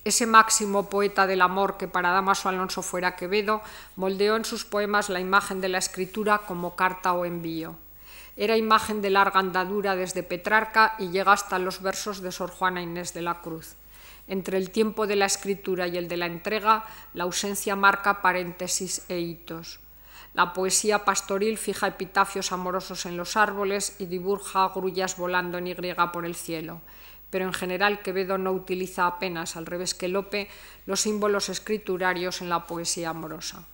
[0.04, 3.62] Ese máximo poeta del amor que para Damaso Alonso fuera Quevedo
[3.96, 7.76] moldeó en sus poemas la imagen de la escritura como carta o envío.
[8.40, 12.80] Era imagen de larga andadura desde Petrarca y llega hasta los versos de Sor Juana
[12.80, 13.74] Inés de la Cruz.
[14.28, 19.02] Entre el tiempo de la escritura y el de la entrega, la ausencia marca paréntesis
[19.08, 19.80] e hitos.
[20.34, 25.74] La poesía pastoril fija epitafios amorosos en los árboles y dibuja grullas volando en Y
[26.12, 26.80] por el cielo.
[27.30, 30.48] Pero en general Quevedo no utiliza apenas, al revés que Lope,
[30.86, 33.64] los símbolos escriturarios en la poesía amorosa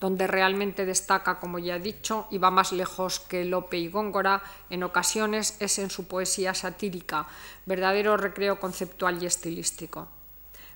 [0.00, 4.42] donde realmente destaca, como ya he dicho, y va más lejos que Lope y Góngora,
[4.70, 7.26] en ocasiones es en su poesía satírica,
[7.66, 10.08] verdadero recreo conceptual y estilístico.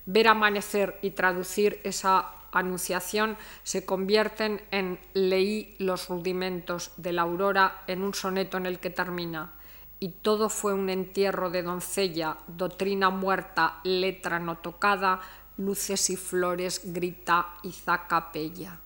[0.04, 7.82] Ver amanecer y traducir esa anunciación se convierten en leí los rudimentos de la aurora
[7.86, 9.52] en un soneto en el que termina.
[10.00, 15.20] Y todo fue un entierro de doncella, doctrina muerta, letra no tocada,
[15.56, 18.80] luces y flores, grita y zacapella.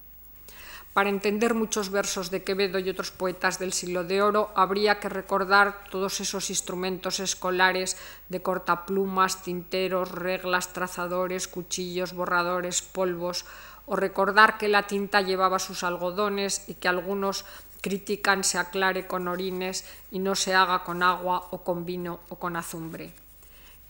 [0.98, 5.08] Para entender muchos versos de Quevedo y otros poetas del siglo de oro, habría que
[5.08, 7.96] recordar todos esos instrumentos escolares
[8.28, 13.46] de cortaplumas, tinteros, reglas, trazadores, cuchillos, borradores, polvos,
[13.86, 17.44] o recordar que la tinta llevaba sus algodones y que algunos
[17.80, 22.40] critican se aclare con orines y no se haga con agua o con vino o
[22.40, 23.27] con azumbre.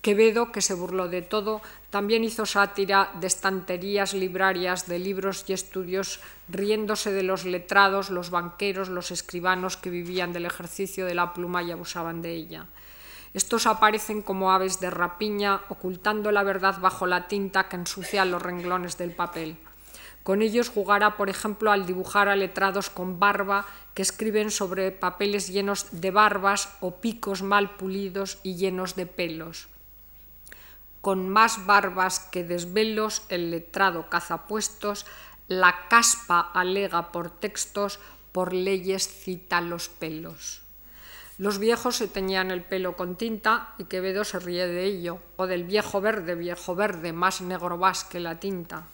[0.00, 5.52] Quevedo, que se burló de todo, también hizo sátira de estanterías librarias, de libros y
[5.52, 11.34] estudios, riéndose de los letrados, los banqueros, los escribanos que vivían del ejercicio de la
[11.34, 12.66] pluma y abusaban de ella.
[13.34, 18.40] Estos aparecen como aves de rapiña, ocultando la verdad bajo la tinta que ensucia los
[18.40, 19.56] renglones del papel.
[20.22, 25.48] Con ellos jugará, por ejemplo, al dibujar a letrados con barba que escriben sobre papeles
[25.48, 29.68] llenos de barbas o picos mal pulidos y llenos de pelos
[31.08, 35.06] con más barbas que desvelos, el letrado cazapuestos,
[35.46, 37.98] la caspa alega por textos,
[38.30, 40.60] por leyes cita los pelos.
[41.38, 45.46] Los viejos se teñían el pelo con tinta y Quevedo se ríe de ello, o
[45.46, 48.84] del viejo verde, viejo verde, más negro vas que la tinta.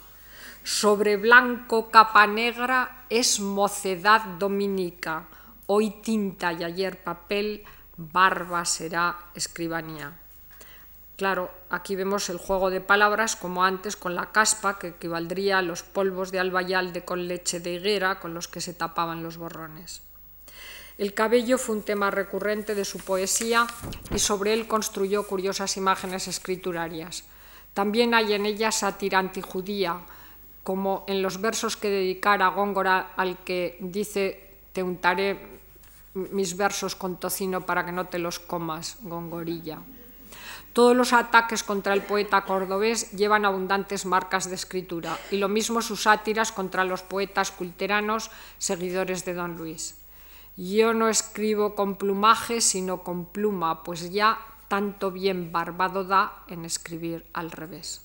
[0.63, 5.27] Sobre blanco capa negra es mocedad dominica,
[5.67, 7.65] hoy tinta y ayer papel,
[7.97, 10.21] barba será escribanía.
[11.15, 15.61] Claro, aquí vemos el juego de palabras como antes con la caspa, que equivaldría a
[15.61, 20.01] los polvos de albayalde con leche de higuera con los que se tapaban los borrones.
[20.97, 23.67] El cabello fue un tema recurrente de su poesía
[24.11, 27.23] y sobre él construyó curiosas imágenes escriturarias.
[27.73, 29.99] También hay en ella sátira antijudía,
[30.63, 34.41] como en los versos que dedicara Góngora al que dice
[34.73, 35.39] te untaré
[36.13, 39.79] mis versos con tocino para que no te los comas, Gongorilla.
[40.75, 45.81] Todos los ataques contra el poeta cordobés llevan abundantes marcas de escritura, y lo mismo
[45.81, 49.95] sus sátiras contra los poetas culteranos, seguidores de don Luis.
[50.57, 56.65] Yo no escribo con plumaje, sino con pluma, pues ya tanto bien barbado da en
[56.65, 58.01] escribir al revés.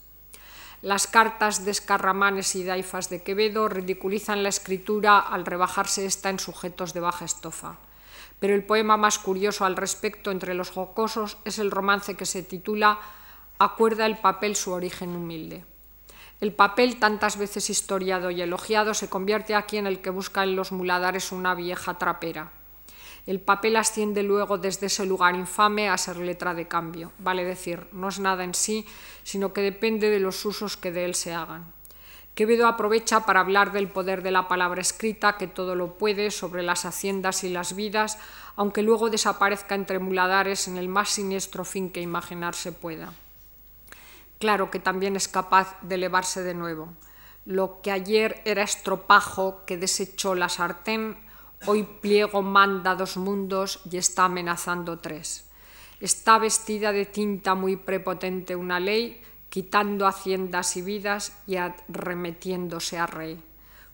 [0.81, 6.39] Las cartas de Escarramanes y Daifas de Quevedo ridiculizan la escritura al rebajarse esta en
[6.39, 7.79] sujetos de baja estofa
[8.41, 12.43] pero el poema más curioso al respecto entre los jocosos es el romance que se
[12.43, 12.99] titula
[13.59, 15.65] Acuerda el papel su origen humilde.
[16.41, 20.57] El papel, tantas veces historiado y elogiado, se convierte aquí en el que busca en
[20.57, 22.51] los muladares una vieja trapera.
[23.27, 27.87] El papel asciende luego desde ese lugar infame a ser letra de cambio, vale decir,
[27.93, 28.87] no es nada en sí,
[29.23, 31.71] sino que depende de los usos que de él se hagan.
[32.35, 36.63] Quevedo aprovecha para hablar del poder de la palabra escrita, que todo lo puede, sobre
[36.63, 38.19] las haciendas y las vidas,
[38.57, 43.13] aunque luego desaparezca entre muladares en el más siniestro fin que imaginarse pueda.
[44.39, 46.95] Claro que también es capaz de elevarse de nuevo.
[47.45, 51.19] Lo que ayer era estropajo que desechó la sartén,
[51.67, 55.47] hoy pliego manda dos mundos y está amenazando tres.
[56.01, 59.21] Está vestida de tinta muy prepotente una ley
[59.51, 63.43] quitando haciendas y vidas y arremetiéndose a rey.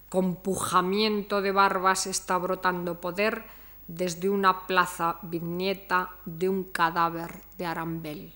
[0.09, 3.45] Con pujamiento de barbas está brotando poder
[3.89, 8.33] desde una plaza viñeta de un cadáver de Arambel.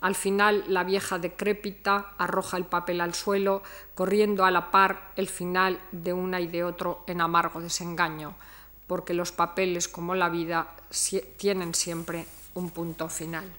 [0.00, 3.62] Al final, la vieja decrépita arroja el papel al suelo,
[3.94, 8.34] corriendo a la par el final de una y de otro en amargo desengaño,
[8.86, 10.68] porque los papeles, como la vida,
[11.36, 13.50] tienen siempre un punto final.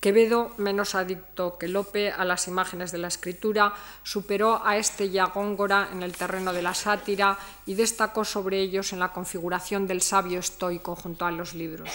[0.00, 3.72] Quevedo, menos adicto que Lope a las imágenes de la escritura,
[4.02, 8.92] superó a este ya Góngora en el terreno de la sátira y destacó sobre ellos
[8.92, 11.90] en la configuración del sabio estoico junto a los libros.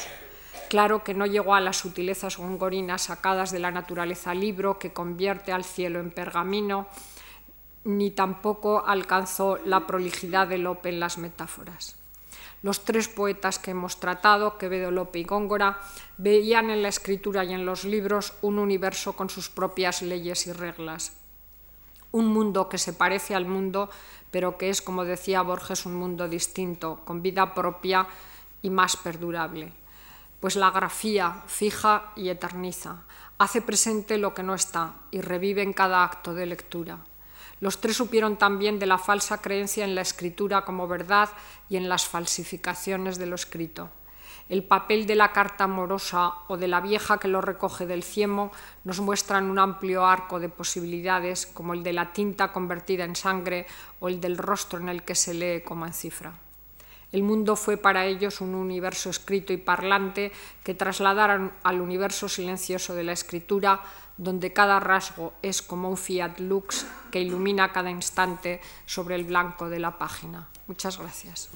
[0.68, 5.52] Claro que no llegó a las sutilezas gongorinas sacadas de la naturaleza libro que convierte
[5.52, 6.88] al cielo en pergamino,
[7.84, 12.01] ni tampoco alcanzó la prolijidad de Lope en las metáforas.
[12.64, 15.80] Los tres poetas que hemos tratado, Quevedo, Lope y Góngora,
[16.18, 20.51] veían en la escritura y en los libros un universo con sus propias leyes y
[20.51, 21.14] reglas.
[22.12, 23.89] Un mundo que se parece al mundo,
[24.30, 28.07] pero que es, como decía Borges, un mundo distinto, con vida propia
[28.62, 29.74] y más perdurable.
[30.39, 33.03] Pues la grafía fija y eterniza,
[33.39, 36.99] hace presente lo que no está y revive en cada acto de lectura.
[37.62, 41.30] Los tres supieron también de la falsa creencia en la escritura como verdad
[41.70, 43.91] y en las falsificaciones de lo escrito.
[44.49, 48.51] El papel de la carta amorosa o de la vieja que lo recoge del ciemo
[48.84, 53.68] nos muestran un amplio arco de posibilidades como el de la tinta convertida en sangre
[53.99, 56.34] o el del rostro en el que se lee como en cifra.
[57.12, 60.32] El mundo fue para ellos un universo escrito y parlante
[60.64, 63.82] que trasladaron al universo silencioso de la escritura,
[64.22, 69.68] donde cada rasgo es como un fiat lux que ilumina cada instante sobre el blanco
[69.68, 70.48] de la página.
[70.68, 71.50] Muchas gracias.